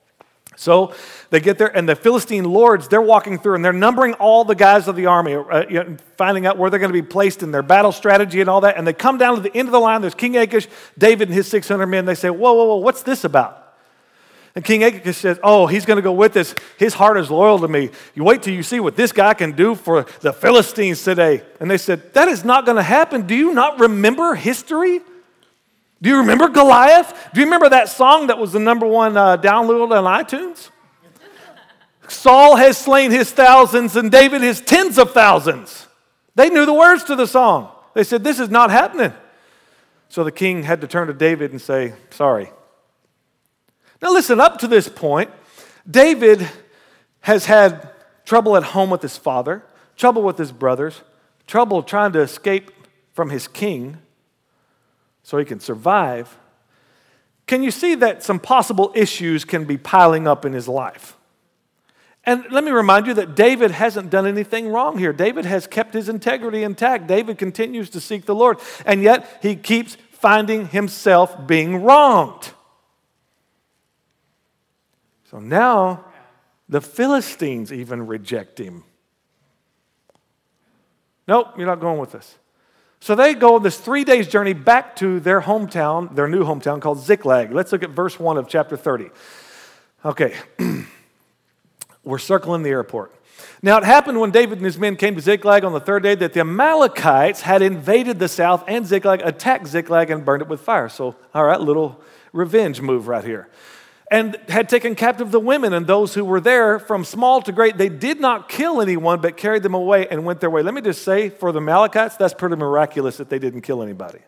So 0.56 0.94
they 1.30 1.40
get 1.40 1.58
there, 1.58 1.74
and 1.74 1.88
the 1.88 1.96
Philistine 1.96 2.44
lords, 2.44 2.88
they're 2.88 3.00
walking 3.00 3.38
through 3.38 3.54
and 3.54 3.64
they're 3.64 3.72
numbering 3.72 4.14
all 4.14 4.44
the 4.44 4.54
guys 4.54 4.88
of 4.88 4.96
the 4.96 5.06
army, 5.06 5.34
uh, 5.34 5.64
you 5.68 5.82
know, 5.82 5.96
finding 6.18 6.44
out 6.44 6.58
where 6.58 6.68
they're 6.68 6.78
going 6.78 6.92
to 6.92 7.02
be 7.02 7.06
placed 7.06 7.42
in 7.42 7.50
their 7.50 7.62
battle 7.62 7.92
strategy 7.92 8.40
and 8.40 8.50
all 8.50 8.60
that. 8.60 8.76
And 8.76 8.86
they 8.86 8.92
come 8.92 9.16
down 9.16 9.36
to 9.36 9.40
the 9.40 9.56
end 9.56 9.68
of 9.68 9.72
the 9.72 9.80
line. 9.80 10.02
There's 10.02 10.14
King 10.14 10.36
Achish, 10.36 10.68
David, 10.98 11.28
and 11.28 11.34
his 11.34 11.48
600 11.48 11.86
men. 11.86 12.04
They 12.04 12.14
say, 12.14 12.28
Whoa, 12.28 12.52
whoa, 12.52 12.66
whoa, 12.66 12.76
what's 12.76 13.02
this 13.02 13.24
about? 13.24 13.69
And 14.54 14.64
King 14.64 14.82
Achish 14.82 15.16
says, 15.16 15.38
Oh, 15.42 15.66
he's 15.66 15.84
going 15.84 15.96
to 15.96 16.02
go 16.02 16.12
with 16.12 16.36
us. 16.36 16.54
His 16.76 16.94
heart 16.94 17.16
is 17.18 17.30
loyal 17.30 17.58
to 17.60 17.68
me. 17.68 17.90
You 18.14 18.24
wait 18.24 18.42
till 18.42 18.54
you 18.54 18.62
see 18.62 18.80
what 18.80 18.96
this 18.96 19.12
guy 19.12 19.34
can 19.34 19.52
do 19.52 19.74
for 19.74 20.06
the 20.20 20.32
Philistines 20.32 21.02
today. 21.02 21.42
And 21.60 21.70
they 21.70 21.78
said, 21.78 22.14
That 22.14 22.28
is 22.28 22.44
not 22.44 22.64
going 22.64 22.76
to 22.76 22.82
happen. 22.82 23.26
Do 23.26 23.34
you 23.34 23.54
not 23.54 23.78
remember 23.78 24.34
history? 24.34 25.00
Do 26.02 26.10
you 26.10 26.18
remember 26.18 26.48
Goliath? 26.48 27.30
Do 27.32 27.40
you 27.40 27.46
remember 27.46 27.68
that 27.68 27.88
song 27.88 28.28
that 28.28 28.38
was 28.38 28.52
the 28.52 28.58
number 28.58 28.86
one 28.86 29.16
uh, 29.16 29.36
download 29.36 29.96
on 29.96 30.24
iTunes? 30.24 30.70
Saul 32.08 32.56
has 32.56 32.76
slain 32.76 33.10
his 33.10 33.30
thousands 33.30 33.94
and 33.94 34.10
David 34.10 34.42
his 34.42 34.60
tens 34.60 34.98
of 34.98 35.12
thousands. 35.12 35.86
They 36.34 36.48
knew 36.48 36.66
the 36.66 36.74
words 36.74 37.04
to 37.04 37.16
the 37.16 37.26
song. 37.26 37.70
They 37.94 38.02
said, 38.02 38.24
This 38.24 38.40
is 38.40 38.50
not 38.50 38.70
happening. 38.70 39.12
So 40.08 40.24
the 40.24 40.32
king 40.32 40.64
had 40.64 40.80
to 40.80 40.88
turn 40.88 41.06
to 41.06 41.14
David 41.14 41.52
and 41.52 41.60
say, 41.60 41.94
Sorry, 42.10 42.50
now, 44.02 44.12
listen, 44.12 44.40
up 44.40 44.58
to 44.58 44.68
this 44.68 44.88
point, 44.88 45.30
David 45.88 46.48
has 47.20 47.44
had 47.46 47.90
trouble 48.24 48.56
at 48.56 48.62
home 48.62 48.90
with 48.90 49.02
his 49.02 49.16
father, 49.16 49.62
trouble 49.96 50.22
with 50.22 50.38
his 50.38 50.52
brothers, 50.52 51.02
trouble 51.46 51.82
trying 51.82 52.12
to 52.12 52.20
escape 52.20 52.70
from 53.12 53.30
his 53.30 53.46
king 53.46 53.98
so 55.22 55.36
he 55.36 55.44
can 55.44 55.60
survive. 55.60 56.38
Can 57.46 57.62
you 57.62 57.70
see 57.70 57.94
that 57.96 58.22
some 58.22 58.38
possible 58.38 58.92
issues 58.94 59.44
can 59.44 59.64
be 59.64 59.76
piling 59.76 60.26
up 60.26 60.44
in 60.44 60.52
his 60.52 60.68
life? 60.68 61.16
And 62.24 62.44
let 62.50 62.64
me 62.64 62.70
remind 62.70 63.06
you 63.06 63.14
that 63.14 63.34
David 63.34 63.70
hasn't 63.70 64.10
done 64.10 64.26
anything 64.26 64.68
wrong 64.68 64.98
here. 64.98 65.12
David 65.12 65.46
has 65.46 65.66
kept 65.66 65.94
his 65.94 66.08
integrity 66.08 66.62
intact. 66.62 67.06
David 67.06 67.38
continues 67.38 67.90
to 67.90 68.00
seek 68.00 68.26
the 68.26 68.34
Lord, 68.34 68.58
and 68.86 69.02
yet 69.02 69.38
he 69.42 69.56
keeps 69.56 69.96
finding 70.12 70.68
himself 70.68 71.46
being 71.46 71.82
wronged. 71.82 72.52
So 75.30 75.38
now 75.38 76.06
the 76.68 76.80
Philistines 76.80 77.72
even 77.72 78.06
reject 78.06 78.58
him. 78.58 78.82
Nope, 81.28 81.54
you're 81.56 81.68
not 81.68 81.78
going 81.78 82.00
with 82.00 82.16
us. 82.16 82.36
So 82.98 83.14
they 83.14 83.34
go 83.34 83.60
this 83.60 83.78
three 83.78 84.02
days 84.02 84.26
journey 84.26 84.54
back 84.54 84.96
to 84.96 85.20
their 85.20 85.40
hometown, 85.40 86.16
their 86.16 86.26
new 86.26 86.42
hometown 86.42 86.80
called 86.80 86.98
Ziklag. 86.98 87.52
Let's 87.52 87.70
look 87.70 87.84
at 87.84 87.90
verse 87.90 88.18
1 88.18 88.38
of 88.38 88.48
chapter 88.48 88.76
30. 88.76 89.10
Okay, 90.04 90.34
we're 92.04 92.18
circling 92.18 92.64
the 92.64 92.70
airport. 92.70 93.14
Now 93.62 93.78
it 93.78 93.84
happened 93.84 94.18
when 94.18 94.32
David 94.32 94.58
and 94.58 94.64
his 94.64 94.78
men 94.78 94.96
came 94.96 95.14
to 95.14 95.20
Ziklag 95.20 95.64
on 95.64 95.72
the 95.72 95.80
third 95.80 96.02
day 96.02 96.16
that 96.16 96.32
the 96.32 96.40
Amalekites 96.40 97.42
had 97.42 97.62
invaded 97.62 98.18
the 98.18 98.28
south 98.28 98.64
and 98.66 98.84
Ziklag, 98.84 99.22
attacked 99.22 99.68
Ziklag, 99.68 100.10
and 100.10 100.24
burned 100.24 100.42
it 100.42 100.48
with 100.48 100.60
fire. 100.60 100.88
So, 100.88 101.14
all 101.32 101.44
right, 101.44 101.60
little 101.60 102.02
revenge 102.32 102.80
move 102.80 103.06
right 103.06 103.24
here 103.24 103.48
and 104.10 104.36
had 104.48 104.68
taken 104.68 104.96
captive 104.96 105.30
the 105.30 105.38
women 105.38 105.72
and 105.72 105.86
those 105.86 106.14
who 106.14 106.24
were 106.24 106.40
there 106.40 106.80
from 106.80 107.04
small 107.04 107.40
to 107.42 107.52
great. 107.52 107.78
They 107.78 107.88
did 107.88 108.20
not 108.20 108.48
kill 108.48 108.80
anyone, 108.80 109.20
but 109.20 109.36
carried 109.36 109.62
them 109.62 109.74
away 109.74 110.08
and 110.08 110.24
went 110.24 110.40
their 110.40 110.50
way. 110.50 110.62
Let 110.62 110.74
me 110.74 110.80
just 110.80 111.02
say, 111.02 111.30
for 111.30 111.52
the 111.52 111.60
Amalekites, 111.60 112.16
that's 112.16 112.34
pretty 112.34 112.56
miraculous 112.56 113.18
that 113.18 113.30
they 113.30 113.38
didn't 113.38 113.60
kill 113.60 113.82
anybody. 113.82 114.18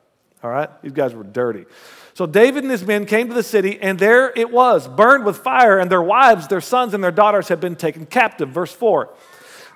All 0.44 0.50
right? 0.50 0.70
These 0.82 0.92
guys 0.92 1.14
were 1.14 1.24
dirty. 1.24 1.66
So 2.14 2.26
David 2.26 2.62
and 2.62 2.70
his 2.70 2.84
men 2.84 3.06
came 3.06 3.28
to 3.28 3.34
the 3.34 3.42
city, 3.42 3.80
and 3.80 3.98
there 3.98 4.32
it 4.36 4.52
was, 4.52 4.86
burned 4.86 5.24
with 5.24 5.38
fire, 5.38 5.78
and 5.78 5.90
their 5.90 6.02
wives, 6.02 6.46
their 6.46 6.60
sons, 6.60 6.94
and 6.94 7.02
their 7.02 7.10
daughters 7.10 7.48
had 7.48 7.58
been 7.58 7.74
taken 7.74 8.06
captive. 8.06 8.50
Verse 8.50 8.72
4. 8.72 9.12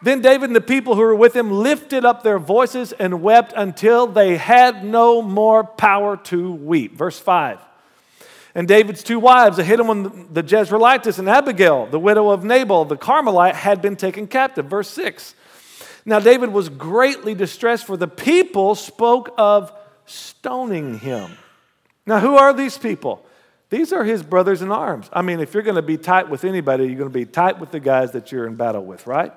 Then 0.02 0.20
David 0.20 0.50
and 0.50 0.56
the 0.56 0.60
people 0.60 0.94
who 0.94 1.00
were 1.00 1.16
with 1.16 1.34
him 1.34 1.50
lifted 1.50 2.04
up 2.04 2.22
their 2.22 2.38
voices 2.38 2.92
and 2.92 3.22
wept 3.22 3.54
until 3.56 4.06
they 4.06 4.36
had 4.36 4.84
no 4.84 5.22
more 5.22 5.64
power 5.64 6.16
to 6.18 6.52
weep. 6.52 6.96
Verse 6.96 7.18
5. 7.18 7.58
And 8.56 8.66
David's 8.66 9.02
two 9.02 9.20
wives, 9.20 9.58
Ahinoam 9.58 10.32
the 10.32 10.42
Jezreelitess 10.42 11.18
and 11.18 11.28
Abigail, 11.28 11.84
the 11.88 11.98
widow 11.98 12.30
of 12.30 12.42
Nabal 12.42 12.86
the 12.86 12.96
Carmelite, 12.96 13.54
had 13.54 13.82
been 13.82 13.96
taken 13.96 14.26
captive. 14.26 14.64
Verse 14.64 14.88
6. 14.88 15.34
Now 16.06 16.20
David 16.20 16.50
was 16.54 16.70
greatly 16.70 17.34
distressed, 17.34 17.84
for 17.84 17.98
the 17.98 18.08
people 18.08 18.74
spoke 18.74 19.34
of 19.36 19.70
stoning 20.06 21.00
him. 21.00 21.32
Now, 22.06 22.18
who 22.20 22.36
are 22.36 22.54
these 22.54 22.78
people? 22.78 23.22
These 23.68 23.92
are 23.92 24.04
his 24.04 24.22
brothers 24.22 24.62
in 24.62 24.72
arms. 24.72 25.10
I 25.12 25.20
mean, 25.20 25.40
if 25.40 25.52
you're 25.52 25.62
going 25.62 25.76
to 25.76 25.82
be 25.82 25.98
tight 25.98 26.30
with 26.30 26.42
anybody, 26.42 26.84
you're 26.84 26.96
going 26.96 27.10
to 27.10 27.18
be 27.18 27.26
tight 27.26 27.58
with 27.58 27.72
the 27.72 27.80
guys 27.80 28.12
that 28.12 28.32
you're 28.32 28.46
in 28.46 28.54
battle 28.54 28.82
with, 28.82 29.06
right? 29.06 29.34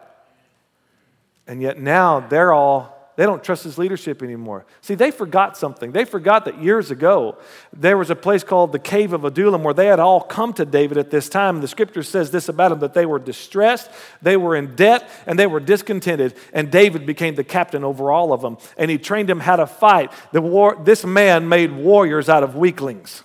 And 1.45 1.61
yet 1.61 1.77
now 1.77 2.21
they're 2.21 2.53
all 2.53 2.98
they 3.19 3.25
don't 3.25 3.43
trust 3.43 3.65
his 3.65 3.77
leadership 3.77 4.23
anymore. 4.23 4.65
See, 4.79 4.95
they 4.95 5.11
forgot 5.11 5.57
something. 5.57 5.91
They 5.91 6.05
forgot 6.05 6.45
that 6.45 6.63
years 6.63 6.89
ago 6.89 7.37
there 7.75 7.97
was 7.97 8.09
a 8.09 8.15
place 8.15 8.45
called 8.45 8.71
the 8.71 8.79
Cave 8.79 9.11
of 9.11 9.25
Adullam 9.25 9.61
where 9.61 9.73
they 9.73 9.87
had 9.87 9.99
all 9.99 10.21
come 10.21 10.53
to 10.53 10.63
David 10.63 10.97
at 10.97 11.11
this 11.11 11.27
time. 11.27 11.57
And 11.57 11.63
the 11.63 11.67
scripture 11.67 12.01
says 12.01 12.31
this 12.31 12.47
about 12.47 12.69
them 12.69 12.79
that 12.79 12.93
they 12.93 13.05
were 13.05 13.19
distressed, 13.19 13.91
they 14.21 14.37
were 14.37 14.55
in 14.55 14.73
debt, 14.77 15.09
and 15.27 15.37
they 15.37 15.47
were 15.47 15.59
discontented. 15.59 16.33
And 16.53 16.71
David 16.71 17.05
became 17.05 17.35
the 17.35 17.43
captain 17.43 17.83
over 17.83 18.09
all 18.09 18.31
of 18.31 18.39
them. 18.39 18.57
And 18.77 18.89
he 18.89 18.97
trained 18.97 19.27
them 19.27 19.41
how 19.41 19.57
to 19.57 19.67
fight. 19.67 20.13
The 20.31 20.41
war, 20.41 20.77
this 20.81 21.03
man 21.03 21.49
made 21.49 21.73
warriors 21.73 22.29
out 22.29 22.43
of 22.43 22.55
weaklings 22.55 23.23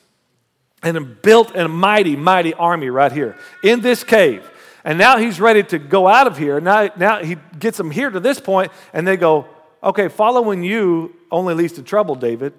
and 0.83 1.23
built 1.23 1.55
a 1.55 1.69
mighty, 1.69 2.17
mighty 2.17 2.53
army 2.53 2.91
right 2.91 3.13
here 3.13 3.37
in 3.63 3.81
this 3.81 4.03
cave. 4.03 4.51
And 4.83 4.99
now 4.99 5.19
he's 5.19 5.41
ready 5.41 5.63
to 5.63 5.79
go 5.79 6.09
out 6.09 6.27
of 6.27 6.37
here. 6.37 6.61
Now, 6.61 6.91
now 6.97 7.23
he 7.23 7.37
gets 7.57 7.79
them 7.79 7.93
here 7.93 8.11
to 8.11 8.19
this 8.19 8.41
point, 8.41 8.73
and 8.93 9.07
they 9.07 9.17
go, 9.17 9.47
Okay, 9.85 10.09
following 10.09 10.63
you 10.63 11.15
only 11.31 11.53
leads 11.53 11.75
to 11.75 11.83
trouble, 11.83 12.15
David. 12.15 12.55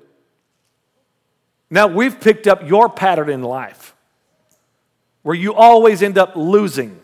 Now, 1.71 1.87
we've 1.87 2.21
picked 2.21 2.45
up 2.45 2.67
your 2.69 2.87
pattern 2.87 3.29
in 3.29 3.41
life 3.41 3.95
where 5.23 5.35
you 5.35 5.55
always 5.55 6.03
end 6.03 6.19
up 6.19 6.35
losing. 6.35 6.99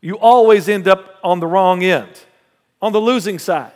You 0.00 0.18
always 0.18 0.68
end 0.68 0.86
up 0.86 1.16
on 1.24 1.40
the 1.40 1.48
wrong 1.48 1.82
end, 1.82 2.08
on 2.80 2.92
the 2.92 3.00
losing 3.00 3.40
side. 3.40 3.72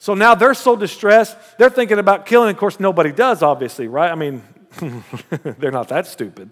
So 0.00 0.14
now 0.14 0.34
they're 0.34 0.54
so 0.54 0.74
distressed, 0.74 1.36
they're 1.56 1.70
thinking 1.70 2.00
about 2.00 2.26
killing. 2.26 2.50
Of 2.50 2.56
course, 2.56 2.80
nobody 2.80 3.12
does, 3.12 3.44
obviously, 3.44 3.86
right? 3.86 4.10
I 4.10 4.16
mean, 4.16 4.42
they're 5.58 5.70
not 5.70 5.88
that 5.88 6.08
stupid. 6.08 6.50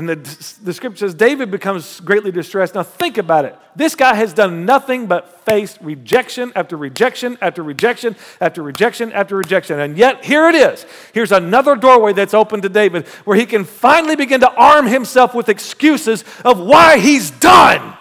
And 0.00 0.08
the, 0.08 0.14
the 0.62 0.72
scripture 0.72 1.00
says 1.00 1.12
David 1.14 1.50
becomes 1.50 2.00
greatly 2.00 2.32
distressed. 2.32 2.74
Now, 2.74 2.82
think 2.82 3.18
about 3.18 3.44
it. 3.44 3.54
This 3.76 3.94
guy 3.94 4.14
has 4.14 4.32
done 4.32 4.64
nothing 4.64 5.06
but 5.06 5.44
face 5.44 5.76
rejection 5.82 6.54
after 6.56 6.74
rejection 6.74 7.36
after 7.42 7.62
rejection 7.62 8.16
after 8.40 8.62
rejection 8.62 9.12
after 9.12 9.36
rejection. 9.36 9.78
And 9.78 9.98
yet, 9.98 10.24
here 10.24 10.48
it 10.48 10.54
is. 10.54 10.86
Here's 11.12 11.32
another 11.32 11.76
doorway 11.76 12.14
that's 12.14 12.32
open 12.32 12.62
to 12.62 12.70
David 12.70 13.08
where 13.26 13.36
he 13.36 13.44
can 13.44 13.66
finally 13.66 14.16
begin 14.16 14.40
to 14.40 14.50
arm 14.50 14.86
himself 14.86 15.34
with 15.34 15.50
excuses 15.50 16.24
of 16.46 16.58
why 16.58 16.96
he's 16.96 17.30
done, 17.32 17.94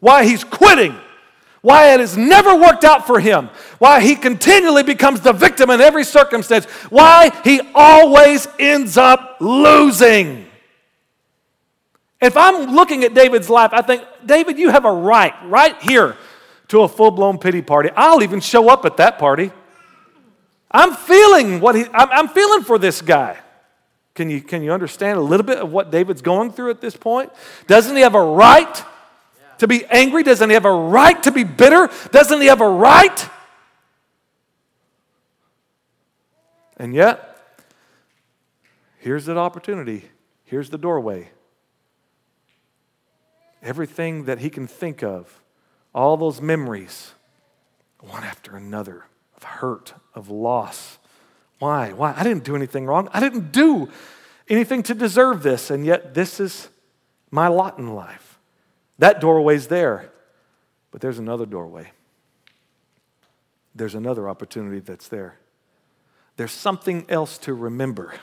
why 0.00 0.24
he's 0.24 0.42
quitting, 0.42 0.96
why 1.62 1.94
it 1.94 2.00
has 2.00 2.16
never 2.16 2.56
worked 2.56 2.82
out 2.82 3.06
for 3.06 3.20
him, 3.20 3.50
why 3.78 4.00
he 4.00 4.16
continually 4.16 4.82
becomes 4.82 5.20
the 5.20 5.32
victim 5.32 5.70
in 5.70 5.80
every 5.80 6.02
circumstance, 6.02 6.64
why 6.90 7.30
he 7.44 7.60
always 7.72 8.48
ends 8.58 8.96
up 8.96 9.36
losing. 9.38 10.50
If 12.24 12.38
I'm 12.38 12.74
looking 12.74 13.04
at 13.04 13.12
David's 13.12 13.50
life, 13.50 13.74
I 13.74 13.82
think, 13.82 14.02
David, 14.24 14.58
you 14.58 14.70
have 14.70 14.86
a 14.86 14.90
right, 14.90 15.34
right 15.44 15.76
here, 15.82 16.16
to 16.68 16.80
a 16.80 16.88
full 16.88 17.10
blown 17.10 17.36
pity 17.36 17.60
party. 17.60 17.90
I'll 17.94 18.22
even 18.22 18.40
show 18.40 18.70
up 18.70 18.86
at 18.86 18.96
that 18.96 19.18
party. 19.18 19.52
I'm 20.70 20.94
feeling 20.94 21.60
what 21.60 21.74
he, 21.74 21.84
I'm, 21.92 22.08
I'm 22.10 22.28
feeling 22.28 22.62
for 22.62 22.78
this 22.78 23.02
guy. 23.02 23.36
Can 24.14 24.30
you, 24.30 24.40
can 24.40 24.62
you 24.62 24.72
understand 24.72 25.18
a 25.18 25.20
little 25.20 25.44
bit 25.44 25.58
of 25.58 25.70
what 25.70 25.90
David's 25.90 26.22
going 26.22 26.50
through 26.50 26.70
at 26.70 26.80
this 26.80 26.96
point? 26.96 27.30
Doesn't 27.66 27.94
he 27.94 28.00
have 28.00 28.14
a 28.14 28.22
right 28.22 28.82
to 29.58 29.68
be 29.68 29.84
angry? 29.84 30.22
Doesn't 30.22 30.48
he 30.48 30.54
have 30.54 30.64
a 30.64 30.72
right 30.72 31.22
to 31.24 31.30
be 31.30 31.44
bitter? 31.44 31.90
Doesn't 32.10 32.40
he 32.40 32.46
have 32.46 32.62
a 32.62 32.68
right? 32.68 33.28
And 36.78 36.94
yet, 36.94 37.36
here's 39.00 39.26
that 39.26 39.36
opportunity. 39.36 40.08
Here's 40.44 40.70
the 40.70 40.78
doorway. 40.78 41.28
Everything 43.64 44.24
that 44.24 44.38
he 44.38 44.50
can 44.50 44.66
think 44.66 45.02
of, 45.02 45.42
all 45.94 46.16
those 46.16 46.40
memories, 46.40 47.12
one 47.98 48.22
after 48.22 48.56
another, 48.56 49.06
of 49.36 49.42
hurt, 49.42 49.94
of 50.14 50.28
loss. 50.28 50.98
Why? 51.58 51.92
Why? 51.92 52.14
I 52.14 52.22
didn't 52.22 52.44
do 52.44 52.54
anything 52.54 52.84
wrong. 52.84 53.08
I 53.12 53.20
didn't 53.20 53.52
do 53.52 53.88
anything 54.48 54.82
to 54.84 54.94
deserve 54.94 55.42
this, 55.42 55.70
and 55.70 55.86
yet 55.86 56.12
this 56.12 56.38
is 56.40 56.68
my 57.30 57.48
lot 57.48 57.78
in 57.78 57.94
life. 57.94 58.38
That 58.98 59.20
doorway's 59.20 59.68
there, 59.68 60.10
but 60.90 61.00
there's 61.00 61.18
another 61.18 61.46
doorway. 61.46 61.90
There's 63.74 63.94
another 63.94 64.28
opportunity 64.28 64.80
that's 64.80 65.08
there. 65.08 65.38
There's 66.36 66.52
something 66.52 67.06
else 67.08 67.38
to 67.38 67.54
remember 67.54 68.14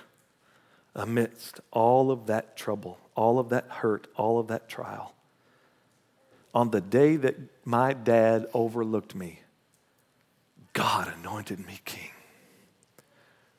amidst 0.94 1.62
all 1.72 2.12
of 2.12 2.28
that 2.28 2.56
trouble, 2.56 3.00
all 3.16 3.40
of 3.40 3.50
that 3.50 3.66
hurt, 3.68 4.08
all 4.16 4.40
of 4.40 4.48
that 4.48 4.70
trial. 4.70 5.14
On 6.54 6.70
the 6.70 6.82
day 6.82 7.16
that 7.16 7.36
my 7.66 7.94
dad 7.94 8.48
overlooked 8.54 9.16
me, 9.16 9.40
God 10.74 11.12
anointed 11.20 11.66
me 11.66 11.80
king. 11.86 12.12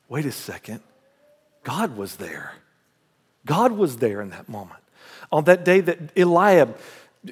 Wait 0.09 0.25
a 0.25 0.31
second. 0.31 0.81
God 1.63 1.97
was 1.97 2.17
there. 2.17 2.53
God 3.45 3.71
was 3.71 3.97
there 3.97 4.21
in 4.21 4.29
that 4.29 4.47
moment. 4.47 4.79
On 5.31 5.43
that 5.45 5.65
day 5.65 5.79
that 5.79 6.17
Eliab 6.17 6.77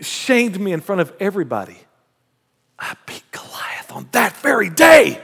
shamed 0.02 0.60
me 0.60 0.72
in 0.72 0.82
front 0.82 1.02
of 1.02 1.14
everybody. 1.20 1.78
I 2.80 2.96
beat 3.06 3.24
Goliath 3.32 3.92
on 3.92 4.08
that 4.12 4.36
very 4.38 4.70
day. 4.70 5.22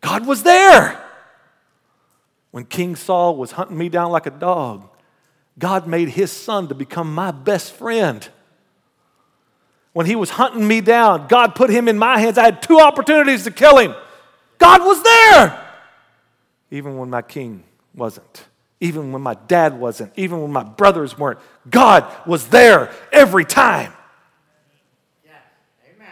God 0.00 0.26
was 0.26 0.42
there. 0.42 0.98
When 2.50 2.64
King 2.64 2.96
Saul 2.96 3.36
was 3.36 3.52
hunting 3.52 3.78
me 3.78 3.88
down 3.88 4.10
like 4.10 4.26
a 4.26 4.30
dog, 4.30 4.88
God 5.58 5.86
made 5.86 6.08
his 6.08 6.32
son 6.32 6.68
to 6.68 6.74
become 6.74 7.14
my 7.14 7.30
best 7.30 7.72
friend. 7.72 8.26
When 9.92 10.06
he 10.06 10.16
was 10.16 10.30
hunting 10.30 10.66
me 10.66 10.80
down, 10.80 11.28
God 11.28 11.54
put 11.54 11.68
him 11.70 11.86
in 11.88 11.98
my 11.98 12.18
hands. 12.18 12.38
I 12.38 12.44
had 12.44 12.62
two 12.62 12.80
opportunities 12.80 13.44
to 13.44 13.50
kill 13.50 13.78
him. 13.78 13.94
God 14.58 14.82
was 14.82 15.02
there, 15.02 15.68
even 16.70 16.96
when 16.96 17.10
my 17.10 17.22
king 17.22 17.64
wasn't 17.94 18.46
even 18.82 19.12
when 19.12 19.22
my 19.22 19.34
dad 19.46 19.78
wasn't, 19.78 20.12
even 20.16 20.42
when 20.42 20.50
my 20.52 20.64
brothers 20.64 21.16
weren't. 21.16 21.38
God 21.70 22.04
was 22.26 22.48
there 22.48 22.92
every 23.12 23.44
time. 23.44 23.92
Yes. 25.24 25.34
Amen. 25.94 26.08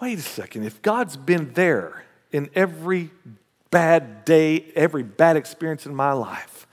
Wait 0.00 0.20
a 0.20 0.22
second. 0.22 0.62
If 0.62 0.80
God's 0.80 1.16
been 1.16 1.54
there 1.54 2.04
in 2.30 2.50
every 2.54 3.10
bad 3.72 4.24
day, 4.24 4.70
every 4.76 5.02
bad 5.02 5.36
experience 5.36 5.84
in 5.86 5.94
my 5.96 6.12
life, 6.12 6.68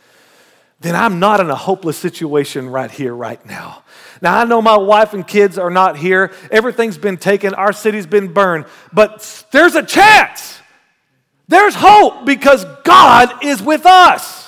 then 0.82 0.96
I'm 0.96 1.20
not 1.20 1.40
in 1.40 1.50
a 1.50 1.56
hopeless 1.56 1.98
situation 1.98 2.70
right 2.70 2.92
here, 2.92 3.16
right 3.16 3.44
now. 3.46 3.84
Now, 4.22 4.38
I 4.38 4.44
know 4.46 4.62
my 4.62 4.78
wife 4.78 5.14
and 5.14 5.28
kids 5.28 5.58
are 5.58 5.72
not 5.72 5.98
here. 5.98 6.32
Everything's 6.52 6.98
been 6.98 7.18
taken. 7.18 7.56
Our 7.56 7.74
city's 7.74 8.06
been 8.06 8.32
burned. 8.34 8.66
But 8.94 9.46
there's 9.52 9.76
a 9.76 9.84
chance 9.84 10.60
there's 11.50 11.74
hope 11.76 12.26
because 12.26 12.64
God 12.84 13.44
is 13.44 13.60
with 13.62 13.88
us. 13.88 14.39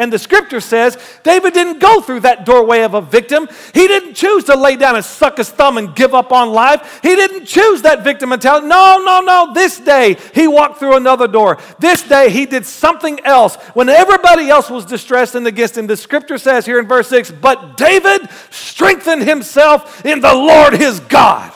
And 0.00 0.12
the 0.12 0.18
scripture 0.18 0.60
says 0.60 0.96
David 1.24 1.54
didn't 1.54 1.80
go 1.80 2.00
through 2.00 2.20
that 2.20 2.46
doorway 2.46 2.82
of 2.82 2.94
a 2.94 3.00
victim. 3.00 3.48
He 3.74 3.88
didn't 3.88 4.14
choose 4.14 4.44
to 4.44 4.56
lay 4.56 4.76
down 4.76 4.94
and 4.94 5.04
suck 5.04 5.38
his 5.38 5.50
thumb 5.50 5.76
and 5.76 5.94
give 5.94 6.14
up 6.14 6.30
on 6.30 6.50
life. 6.50 7.00
He 7.02 7.16
didn't 7.16 7.46
choose 7.46 7.82
that 7.82 8.04
victim 8.04 8.28
mentality. 8.28 8.68
No, 8.68 9.02
no, 9.04 9.20
no. 9.20 9.52
This 9.52 9.80
day 9.80 10.16
he 10.34 10.46
walked 10.46 10.78
through 10.78 10.96
another 10.96 11.26
door. 11.26 11.58
This 11.80 12.02
day 12.04 12.30
he 12.30 12.46
did 12.46 12.64
something 12.64 13.18
else. 13.24 13.56
When 13.74 13.88
everybody 13.88 14.48
else 14.48 14.70
was 14.70 14.84
distressed 14.84 15.34
and 15.34 15.48
against 15.48 15.76
him, 15.76 15.88
the 15.88 15.96
scripture 15.96 16.38
says 16.38 16.64
here 16.64 16.78
in 16.78 16.86
verse 16.86 17.08
6 17.08 17.32
But 17.32 17.76
David 17.76 18.28
strengthened 18.50 19.24
himself 19.24 20.06
in 20.06 20.20
the 20.20 20.32
Lord 20.32 20.74
his 20.74 21.00
God. 21.00 21.52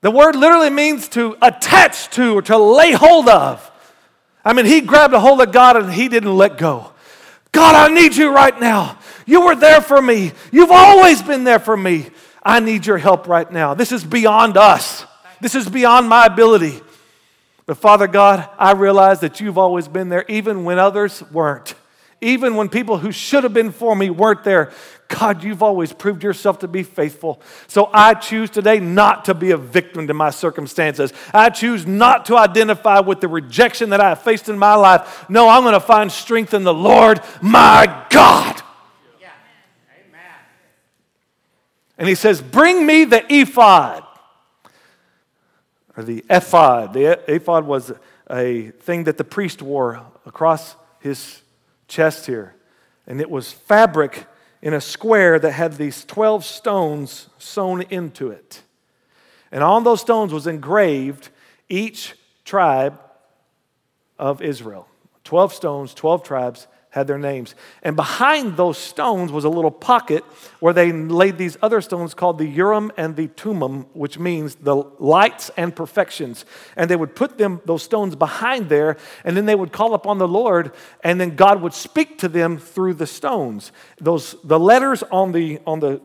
The 0.00 0.10
word 0.10 0.36
literally 0.36 0.70
means 0.70 1.08
to 1.10 1.36
attach 1.40 2.10
to 2.10 2.36
or 2.36 2.42
to 2.42 2.58
lay 2.58 2.92
hold 2.92 3.28
of. 3.28 3.70
I 4.44 4.52
mean, 4.52 4.66
he 4.66 4.80
grabbed 4.80 5.14
a 5.14 5.20
hold 5.20 5.40
of 5.40 5.52
God 5.52 5.76
and 5.76 5.92
he 5.92 6.08
didn't 6.08 6.36
let 6.36 6.58
go. 6.58 6.92
God, 7.52 7.74
I 7.74 7.92
need 7.92 8.14
you 8.14 8.30
right 8.30 8.58
now. 8.58 8.98
You 9.26 9.42
were 9.42 9.56
there 9.56 9.80
for 9.80 10.00
me. 10.00 10.32
You've 10.52 10.70
always 10.70 11.22
been 11.22 11.44
there 11.44 11.58
for 11.58 11.76
me. 11.76 12.08
I 12.42 12.60
need 12.60 12.86
your 12.86 12.98
help 12.98 13.28
right 13.28 13.50
now. 13.50 13.74
This 13.74 13.92
is 13.92 14.04
beyond 14.04 14.56
us, 14.56 15.04
this 15.40 15.54
is 15.54 15.68
beyond 15.68 16.08
my 16.08 16.26
ability. 16.26 16.80
But 17.66 17.76
Father 17.76 18.06
God, 18.06 18.48
I 18.58 18.72
realize 18.72 19.20
that 19.20 19.40
you've 19.40 19.58
always 19.58 19.88
been 19.88 20.08
there 20.08 20.24
even 20.26 20.64
when 20.64 20.78
others 20.78 21.22
weren't. 21.30 21.74
Even 22.22 22.56
when 22.56 22.70
people 22.70 22.96
who 22.96 23.12
should 23.12 23.44
have 23.44 23.52
been 23.52 23.72
for 23.72 23.94
me 23.94 24.08
weren't 24.08 24.42
there, 24.42 24.72
God, 25.08 25.42
you've 25.42 25.62
always 25.62 25.90
proved 25.90 26.22
yourself 26.22 26.58
to 26.58 26.68
be 26.68 26.82
faithful. 26.82 27.40
So 27.66 27.88
I 27.94 28.12
choose 28.12 28.50
today 28.50 28.78
not 28.78 29.24
to 29.24 29.34
be 29.34 29.52
a 29.52 29.56
victim 29.56 30.06
to 30.06 30.14
my 30.14 30.28
circumstances. 30.28 31.14
I 31.32 31.48
choose 31.48 31.86
not 31.86 32.26
to 32.26 32.36
identify 32.36 33.00
with 33.00 33.22
the 33.22 33.28
rejection 33.28 33.90
that 33.90 34.02
I 34.02 34.10
have 34.10 34.22
faced 34.22 34.50
in 34.50 34.58
my 34.58 34.74
life. 34.74 35.24
No, 35.30 35.48
I'm 35.48 35.62
going 35.62 35.72
to 35.72 35.80
find 35.80 36.12
strength 36.12 36.52
in 36.52 36.62
the 36.62 36.74
Lord, 36.74 37.22
my 37.40 38.04
God. 38.10 38.60
Yeah. 39.18 39.30
Amen. 39.96 40.20
And 41.96 42.06
he 42.06 42.14
says, 42.14 42.42
Bring 42.42 42.84
me 42.84 43.06
the 43.06 43.24
ephod. 43.32 44.04
Or 45.96 46.04
the 46.04 46.22
ephod. 46.28 46.92
The 46.92 47.18
ephod 47.32 47.64
was 47.64 47.92
a 48.30 48.72
thing 48.82 49.04
that 49.04 49.16
the 49.16 49.24
priest 49.24 49.62
wore 49.62 50.02
across 50.26 50.76
his 51.00 51.40
chest 51.88 52.26
here. 52.26 52.54
And 53.06 53.22
it 53.22 53.30
was 53.30 53.50
fabric 53.50 54.26
in 54.68 54.74
a 54.74 54.80
square 54.82 55.38
that 55.38 55.52
had 55.52 55.78
these 55.78 56.04
12 56.04 56.44
stones 56.44 57.30
sewn 57.38 57.80
into 57.88 58.30
it. 58.30 58.60
And 59.50 59.64
on 59.64 59.82
those 59.82 60.02
stones 60.02 60.30
was 60.30 60.46
engraved 60.46 61.30
each 61.70 62.14
tribe 62.44 63.00
of 64.18 64.42
Israel. 64.42 64.86
12 65.24 65.54
stones, 65.54 65.94
12 65.94 66.22
tribes, 66.22 66.66
had 66.90 67.06
their 67.06 67.18
names. 67.18 67.54
And 67.82 67.96
behind 67.96 68.56
those 68.56 68.78
stones 68.78 69.30
was 69.30 69.44
a 69.44 69.48
little 69.48 69.70
pocket 69.70 70.24
where 70.60 70.72
they 70.72 70.90
laid 70.90 71.36
these 71.36 71.56
other 71.60 71.80
stones 71.80 72.14
called 72.14 72.38
the 72.38 72.46
Urim 72.46 72.90
and 72.96 73.14
the 73.14 73.26
Thummim, 73.26 73.82
which 73.92 74.18
means 74.18 74.54
the 74.56 74.76
lights 74.98 75.50
and 75.56 75.74
perfections. 75.76 76.46
And 76.76 76.88
they 76.88 76.96
would 76.96 77.14
put 77.14 77.36
them 77.36 77.60
those 77.66 77.82
stones 77.82 78.16
behind 78.16 78.68
there, 78.68 78.96
and 79.24 79.36
then 79.36 79.44
they 79.44 79.54
would 79.54 79.72
call 79.72 79.92
upon 79.94 80.18
the 80.18 80.28
Lord, 80.28 80.72
and 81.04 81.20
then 81.20 81.36
God 81.36 81.60
would 81.60 81.74
speak 81.74 82.18
to 82.18 82.28
them 82.28 82.56
through 82.58 82.94
the 82.94 83.06
stones. 83.06 83.70
Those 84.00 84.36
the 84.42 84.58
letters 84.58 85.02
on 85.04 85.32
the 85.32 85.60
on 85.66 85.80
the 85.80 86.00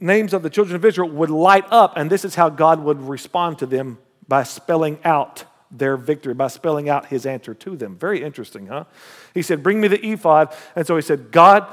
names 0.00 0.32
of 0.32 0.42
the 0.42 0.50
children 0.50 0.76
of 0.76 0.84
Israel 0.84 1.10
would 1.10 1.30
light 1.30 1.66
up, 1.70 1.94
and 1.96 2.10
this 2.10 2.24
is 2.24 2.34
how 2.34 2.48
God 2.48 2.82
would 2.82 3.00
respond 3.02 3.58
to 3.58 3.66
them 3.66 3.98
by 4.26 4.44
spelling 4.44 4.98
out 5.04 5.44
their 5.72 5.96
victory 5.96 6.34
by 6.34 6.48
spelling 6.48 6.88
out 6.88 7.06
his 7.06 7.24
answer 7.24 7.54
to 7.54 7.76
them. 7.76 7.96
Very 7.96 8.22
interesting, 8.22 8.66
huh? 8.66 8.84
He 9.32 9.40
said, 9.42 9.62
Bring 9.62 9.80
me 9.80 9.88
the 9.88 10.04
ephod. 10.06 10.54
And 10.76 10.86
so 10.86 10.94
he 10.94 11.02
said, 11.02 11.32
God, 11.32 11.66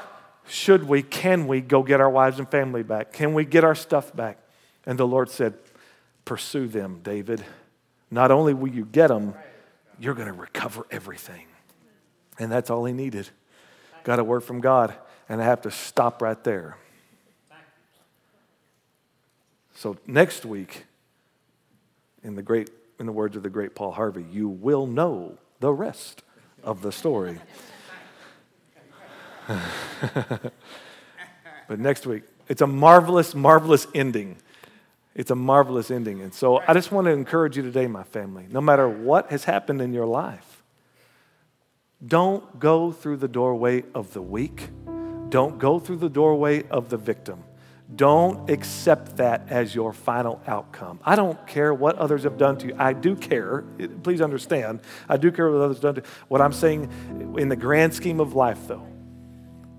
should 0.48 0.88
we, 0.88 1.04
can 1.04 1.48
we 1.48 1.62
go 1.62 1.84
get 1.84 2.00
our 2.00 2.10
wives 2.10 2.40
and 2.40 2.50
family 2.50 2.82
back? 2.82 3.12
Can 3.12 3.34
we 3.34 3.44
get 3.44 3.64
our 3.64 3.76
stuff 3.76 4.16
back? 4.16 4.40
And 4.86 4.98
the 4.98 5.06
Lord 5.06 5.30
said, 5.30 5.56
Pursue 6.24 6.68
them, 6.68 7.02
David. 7.04 7.44
Not 8.10 8.32
only 8.32 8.54
will 8.54 8.70
you 8.70 8.86
get 8.86 9.08
them, 9.08 9.36
you're 10.00 10.16
going 10.16 10.28
to 10.28 10.34
recover 10.34 10.86
everything. 10.90 11.46
And 12.40 12.52
that's 12.52 12.70
all 12.70 12.86
he 12.86 12.94
needed. 12.94 13.30
Got 14.04 14.20
a 14.20 14.24
word 14.24 14.42
from 14.42 14.62
God, 14.62 14.94
and 15.28 15.42
I 15.42 15.46
have 15.46 15.62
to 15.62 15.72
stop 15.72 16.22
right 16.22 16.42
there. 16.44 16.78
So 19.76 19.98
next 20.08 20.46
week, 20.46 20.86
in 22.24 22.36
the 22.36 22.42
great 22.42 22.70
in 23.00 23.06
the 23.06 23.12
words 23.12 23.36
of 23.36 23.44
the 23.44 23.50
great 23.50 23.76
Paul 23.76 23.92
Harvey, 23.92 24.26
you 24.30 24.50
will 24.50 24.86
know 24.86 25.38
the 25.60 25.72
rest 25.72 26.24
of 26.64 26.82
the 26.82 26.92
story. 26.92 27.40
but 29.48 30.52
next 31.80 32.06
week, 32.06 32.24
it's 32.48 32.62
a 32.62 32.68
marvelous, 32.68 33.34
marvelous 33.34 33.88
ending. 33.96 34.38
It's 35.16 35.32
a 35.32 35.36
marvelous 35.36 35.92
ending. 35.92 36.22
And 36.22 36.34
so 36.34 36.62
I 36.68 36.74
just 36.74 36.92
want 36.92 37.06
to 37.06 37.12
encourage 37.12 37.58
you 37.58 37.64
today, 37.64 37.88
my 37.88 38.04
family, 38.04 38.48
no 38.50 38.62
matter 38.62 38.88
what 38.88 39.32
has 39.32 39.46
happened 39.46 39.82
in 39.82 39.94
your 39.94 40.06
life, 40.06 40.64
don't 42.06 42.60
go 42.60 42.92
through 42.92 43.18
the 43.18 43.28
doorway 43.28 43.84
of 43.94 44.14
the 44.14 44.22
weak. 44.22 44.70
Don't 45.30 45.60
go 45.60 45.80
through 45.80 45.98
the 45.98 46.10
doorway 46.10 46.68
of 46.70 46.90
the 46.90 46.98
victim. 46.98 47.44
Don't 47.96 48.50
accept 48.50 49.18
that 49.18 49.48
as 49.50 49.74
your 49.74 49.94
final 49.94 50.40
outcome. 50.46 51.00
I 51.04 51.16
don't 51.16 51.48
care 51.48 51.74
what 51.74 51.96
others 51.96 52.24
have 52.24 52.38
done 52.38 52.58
to 52.60 52.68
you. 52.68 52.76
I 52.78 52.94
do 52.94 53.16
care. 53.16 53.64
Please 54.04 54.22
understand. 54.22 54.82
I 55.08 55.18
do 55.18 55.32
care 55.32 55.50
what 55.50 55.62
others 55.62 55.78
have 55.78 55.82
done 55.82 55.96
to 55.96 56.02
you. 56.02 56.08
What 56.28 56.40
I'm 56.42 56.54
saying 56.54 57.36
in 57.38 57.50
the 57.50 57.56
grand 57.56 57.96
scheme 57.96 58.20
of 58.20 58.36
life, 58.36 58.68
though, 58.68 58.86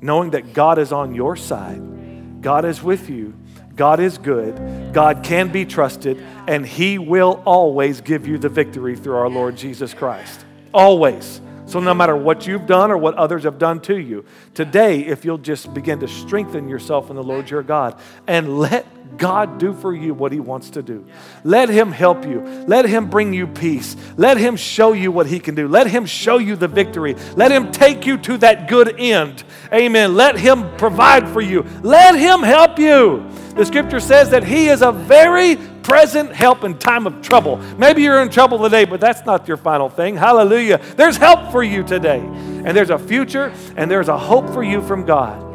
knowing 0.01 0.31
that 0.31 0.53
God 0.55 0.79
is 0.79 0.92
on 0.92 1.14
your 1.14 1.37
side, 1.37 2.42
God 2.42 2.64
is 2.64 2.83
with 2.83 3.09
you, 3.09 3.35
God 3.77 4.01
is 4.01 4.18
good, 4.18 4.92
God 4.92 5.23
can 5.23 5.53
be 5.53 5.64
trusted, 5.64 6.20
and 6.49 6.66
He 6.66 6.99
will 6.99 7.42
always 7.46 8.01
give 8.01 8.27
you 8.27 8.38
the 8.38 8.49
victory 8.49 8.96
through 8.96 9.16
our 9.16 9.29
Lord 9.29 9.57
Jesus 9.57 9.94
Christ. 9.94 10.44
Always. 10.75 11.40
So, 11.70 11.78
no 11.78 11.94
matter 11.94 12.16
what 12.16 12.48
you've 12.48 12.66
done 12.66 12.90
or 12.90 12.98
what 12.98 13.14
others 13.14 13.44
have 13.44 13.56
done 13.56 13.78
to 13.83 13.96
you, 13.96 14.24
today, 14.54 15.06
if 15.06 15.24
you'll 15.24 15.38
just 15.38 15.72
begin 15.72 16.00
to 16.00 16.09
strengthen 16.09 16.68
yourself 16.68 17.11
in 17.11 17.16
the 17.16 17.22
Lord 17.22 17.48
your 17.48 17.62
God 17.62 17.96
and 18.26 18.59
let 18.59 19.16
God 19.16 19.59
do 19.59 19.72
for 19.72 19.94
you 19.94 20.12
what 20.12 20.33
He 20.33 20.40
wants 20.40 20.70
to 20.70 20.83
do, 20.83 21.06
let 21.44 21.68
Him 21.68 21.92
help 21.92 22.26
you, 22.26 22.40
let 22.66 22.87
Him 22.87 23.09
bring 23.09 23.33
you 23.33 23.46
peace, 23.46 23.94
let 24.16 24.37
Him 24.37 24.56
show 24.56 24.94
you 24.94 25.12
what 25.12 25.28
He 25.28 25.38
can 25.38 25.54
do, 25.54 25.68
let 25.68 25.87
Him 25.87 26.06
show 26.06 26.38
you 26.38 26.56
the 26.56 26.66
victory, 26.66 27.14
let 27.37 27.52
Him 27.52 27.70
take 27.70 28.04
you 28.04 28.18
to 28.18 28.37
that 28.38 28.68
good 28.68 28.98
end. 28.98 29.44
Amen. 29.72 30.16
Let 30.16 30.37
Him 30.37 30.76
provide 30.76 31.28
for 31.28 31.40
you, 31.40 31.64
let 31.85 32.16
Him 32.16 32.40
help 32.42 32.80
you. 32.80 33.30
The 33.54 33.64
scripture 33.64 34.00
says 34.00 34.30
that 34.30 34.42
He 34.42 34.66
is 34.66 34.83
a 34.83 34.90
very 34.90 35.54
present 35.83 36.33
help 36.33 36.64
in 36.64 36.79
time 36.79 37.07
of 37.07 37.23
trouble. 37.23 37.57
Maybe 37.79 38.03
you're 38.03 38.23
in 38.23 38.31
trouble 38.31 38.59
today, 38.59 38.85
but 38.85 39.01
that's 39.01 39.25
not 39.25 39.49
your 39.49 39.57
final 39.57 39.88
thing. 39.88 40.16
Hallelujah. 40.16 40.79
There's 40.97 41.16
help 41.16 41.51
for 41.53 41.62
you 41.62 41.83
today, 41.83 42.21
and 42.21 42.77
there's 42.77 42.90
a 42.90 42.99
future, 42.99 43.53
and 43.77 43.90
there's 43.90 44.09
a 44.09 44.19
hope 44.19 44.49
for 44.51 44.62
you 44.62 44.83
from 44.83 45.05
God. 45.05 45.47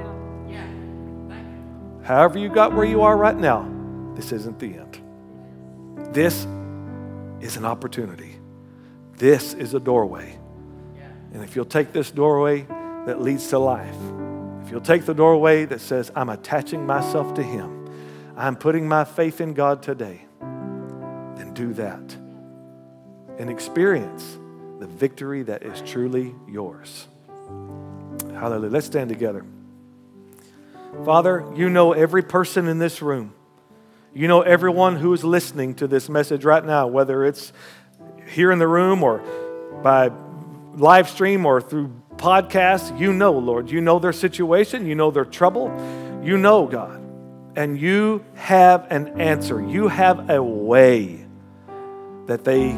However, 2.04 2.38
you 2.38 2.50
got 2.50 2.74
where 2.74 2.86
you 2.86 3.02
are 3.02 3.18
right 3.18 3.36
now, 3.36 3.68
this 4.16 4.32
isn't 4.32 4.60
the 4.60 4.76
end. 4.76 5.02
This 6.14 6.46
is 7.42 7.58
an 7.58 7.66
opportunity. 7.66 8.36
This 9.18 9.54
is 9.54 9.74
a 9.74 9.80
doorway. 9.80 10.38
And 11.34 11.44
if 11.44 11.56
you'll 11.56 11.66
take 11.66 11.92
this 11.92 12.12
doorway 12.12 12.68
that 13.08 13.22
leads 13.22 13.50
to 13.50 13.60
life, 13.60 13.96
if 14.64 14.72
you'll 14.72 14.82
take 14.82 15.06
the 15.06 15.14
doorway 15.14 15.66
that 15.66 15.82
says, 15.82 16.12
I'm 16.16 16.30
attaching 16.30 16.86
myself 16.86 17.34
to 17.34 17.44
Him, 17.44 17.85
I'm 18.38 18.58
putting 18.58 18.88
my 18.88 19.06
faith 19.06 19.40
in 19.40 19.54
God 19.54 19.82
today, 19.82 20.22
then 20.42 21.52
do 21.54 21.74
that 21.74 22.18
and 23.38 23.50
experience 23.50 24.38
the 24.80 24.88
victory 24.88 25.44
that 25.44 25.64
is 25.64 25.82
truly 25.82 26.36
yours. 26.48 27.08
Hallelujah. 28.34 28.72
Let's 28.72 28.88
stand 28.88 29.10
together. 29.10 29.46
Father, 31.06 31.46
you 31.56 31.70
know 31.70 31.94
every 31.94 32.24
person 32.24 32.68
in 32.68 32.78
this 32.80 33.02
room. 33.02 33.34
You 34.14 34.28
know 34.28 34.42
everyone 34.42 34.98
who 34.98 35.14
is 35.14 35.24
listening 35.24 35.76
to 35.76 35.88
this 35.88 36.10
message 36.10 36.46
right 36.46 36.64
now, 36.64 36.88
whether 36.88 37.26
it's 37.26 37.54
here 38.28 38.52
in 38.52 38.60
the 38.60 38.68
room 38.68 39.04
or 39.04 39.20
by 39.82 40.12
live 40.76 41.10
stream 41.10 41.46
or 41.46 41.62
through 41.62 41.94
podcast. 42.18 42.98
You 43.00 43.14
know, 43.14 43.34
Lord. 43.34 43.70
You 43.70 43.82
know 43.82 44.00
their 44.00 44.14
situation. 44.14 44.86
You 44.86 44.96
know 44.96 45.12
their 45.12 45.26
trouble. 45.26 45.68
You 46.24 46.38
know, 46.38 46.66
God 46.66 47.05
and 47.56 47.80
you 47.80 48.24
have 48.36 48.92
an 48.92 49.20
answer. 49.20 49.66
You 49.66 49.88
have 49.88 50.30
a 50.30 50.44
way 50.44 51.26
that 52.28 52.44
they 52.44 52.74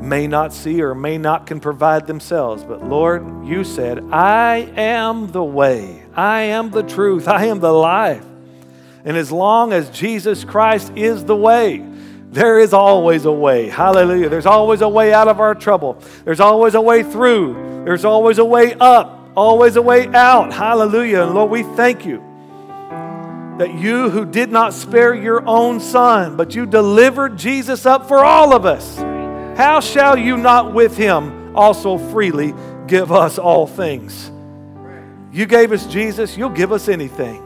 may 0.00 0.26
not 0.26 0.52
see 0.52 0.82
or 0.82 0.94
may 0.94 1.18
not 1.18 1.46
can 1.46 1.60
provide 1.60 2.06
themselves. 2.06 2.64
But 2.64 2.84
Lord, 2.84 3.46
you 3.46 3.64
said, 3.64 4.04
I 4.12 4.70
am 4.76 5.32
the 5.32 5.42
way, 5.42 6.04
I 6.14 6.42
am 6.42 6.70
the 6.70 6.82
truth, 6.82 7.28
I 7.28 7.46
am 7.46 7.60
the 7.60 7.72
life. 7.72 8.24
And 9.04 9.16
as 9.16 9.32
long 9.32 9.72
as 9.72 9.88
Jesus 9.90 10.44
Christ 10.44 10.92
is 10.94 11.24
the 11.24 11.36
way, 11.36 11.84
there 12.30 12.58
is 12.58 12.74
always 12.74 13.24
a 13.24 13.32
way. 13.32 13.68
Hallelujah. 13.68 14.28
There's 14.28 14.46
always 14.46 14.82
a 14.82 14.88
way 14.88 15.14
out 15.14 15.28
of 15.28 15.40
our 15.40 15.54
trouble. 15.54 16.02
There's 16.24 16.40
always 16.40 16.74
a 16.74 16.80
way 16.80 17.02
through. 17.02 17.84
There's 17.84 18.04
always 18.04 18.38
a 18.38 18.44
way 18.44 18.74
up, 18.74 19.30
always 19.34 19.76
a 19.76 19.82
way 19.82 20.08
out. 20.08 20.52
Hallelujah. 20.52 21.22
And 21.22 21.34
Lord, 21.34 21.50
we 21.50 21.62
thank 21.62 22.04
you 22.04 22.27
that 23.58 23.74
you 23.74 24.08
who 24.08 24.24
did 24.24 24.50
not 24.50 24.72
spare 24.72 25.14
your 25.14 25.46
own 25.46 25.80
son, 25.80 26.36
but 26.36 26.54
you 26.54 26.64
delivered 26.64 27.36
Jesus 27.36 27.86
up 27.86 28.06
for 28.06 28.24
all 28.24 28.54
of 28.54 28.64
us, 28.64 28.96
how 29.58 29.80
shall 29.80 30.16
you 30.16 30.36
not 30.36 30.72
with 30.72 30.96
him 30.96 31.56
also 31.56 31.98
freely 31.98 32.54
give 32.86 33.10
us 33.10 33.38
all 33.38 33.66
things? 33.66 34.30
You 35.32 35.46
gave 35.46 35.72
us 35.72 35.86
Jesus, 35.86 36.36
you'll 36.36 36.48
give 36.50 36.72
us 36.72 36.88
anything. 36.88 37.44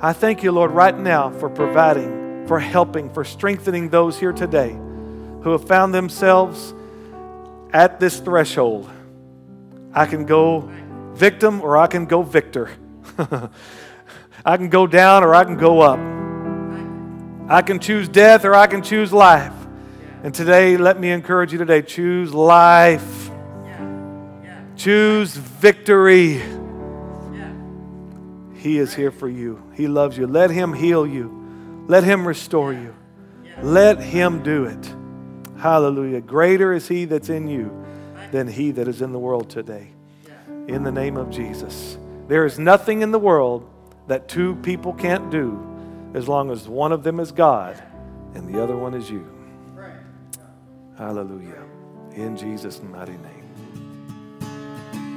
I 0.00 0.12
thank 0.12 0.42
you, 0.42 0.52
Lord, 0.52 0.70
right 0.70 0.96
now 0.96 1.30
for 1.30 1.48
providing, 1.48 2.46
for 2.46 2.60
helping, 2.60 3.12
for 3.12 3.24
strengthening 3.24 3.88
those 3.88 4.18
here 4.18 4.32
today 4.32 4.72
who 4.72 5.52
have 5.52 5.66
found 5.66 5.94
themselves 5.94 6.74
at 7.72 7.98
this 7.98 8.20
threshold. 8.20 8.90
I 9.92 10.04
can 10.04 10.26
go 10.26 10.70
victim 11.14 11.62
or 11.62 11.78
I 11.78 11.86
can 11.86 12.04
go 12.04 12.22
victor. 12.22 12.70
I 14.44 14.56
can 14.56 14.68
go 14.68 14.86
down 14.86 15.24
or 15.24 15.34
I 15.34 15.44
can 15.44 15.56
go 15.56 15.80
up. 15.80 15.98
I 17.48 17.62
can 17.62 17.78
choose 17.78 18.08
death 18.08 18.44
or 18.44 18.54
I 18.54 18.66
can 18.66 18.82
choose 18.82 19.12
life. 19.12 19.52
And 20.22 20.34
today, 20.34 20.76
let 20.76 20.98
me 20.98 21.10
encourage 21.12 21.52
you 21.52 21.58
today 21.58 21.82
choose 21.82 22.34
life, 22.34 23.30
choose 24.76 25.36
victory. 25.36 26.42
He 28.54 28.78
is 28.78 28.92
here 28.92 29.12
for 29.12 29.28
you. 29.28 29.62
He 29.74 29.86
loves 29.86 30.18
you. 30.18 30.26
Let 30.26 30.50
Him 30.50 30.72
heal 30.72 31.06
you, 31.06 31.84
let 31.86 32.02
Him 32.02 32.26
restore 32.26 32.72
you, 32.72 32.96
let 33.62 34.00
Him 34.00 34.42
do 34.42 34.64
it. 34.64 34.94
Hallelujah. 35.56 36.20
Greater 36.20 36.72
is 36.72 36.88
He 36.88 37.04
that's 37.04 37.28
in 37.28 37.46
you 37.46 37.70
than 38.32 38.48
He 38.48 38.72
that 38.72 38.88
is 38.88 39.02
in 39.02 39.12
the 39.12 39.18
world 39.20 39.48
today. 39.48 39.92
In 40.66 40.82
the 40.82 40.90
name 40.90 41.16
of 41.16 41.30
Jesus. 41.30 41.96
There 42.26 42.44
is 42.44 42.58
nothing 42.58 43.02
in 43.02 43.12
the 43.12 43.20
world 43.20 43.70
that 44.06 44.28
two 44.28 44.56
people 44.56 44.92
can't 44.92 45.30
do 45.30 45.62
as 46.14 46.28
long 46.28 46.50
as 46.50 46.68
one 46.68 46.92
of 46.92 47.02
them 47.02 47.20
is 47.20 47.32
God 47.32 47.82
and 48.34 48.52
the 48.52 48.62
other 48.62 48.76
one 48.76 48.94
is 48.94 49.10
you. 49.10 49.26
Hallelujah. 50.96 51.62
In 52.14 52.36
Jesus' 52.36 52.82
mighty 52.82 53.18
name. 53.18 53.46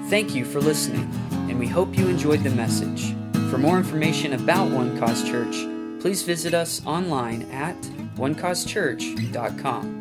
Thank 0.10 0.34
you 0.34 0.44
for 0.44 0.60
listening, 0.60 1.10
and 1.32 1.60
we 1.60 1.68
hope 1.68 1.98
you 1.98 2.08
enjoyed 2.08 2.44
the 2.44 2.50
message. 2.50 3.14
For 3.50 3.58
more 3.58 3.78
information 3.78 4.34
about 4.34 4.72
One 4.72 4.98
Cause 5.00 5.24
Church, 5.24 5.56
please 6.02 6.24
visit 6.24 6.54
us 6.54 6.86
online 6.86 7.44
at 7.52 7.80
onecausechurch.com. 8.18 9.99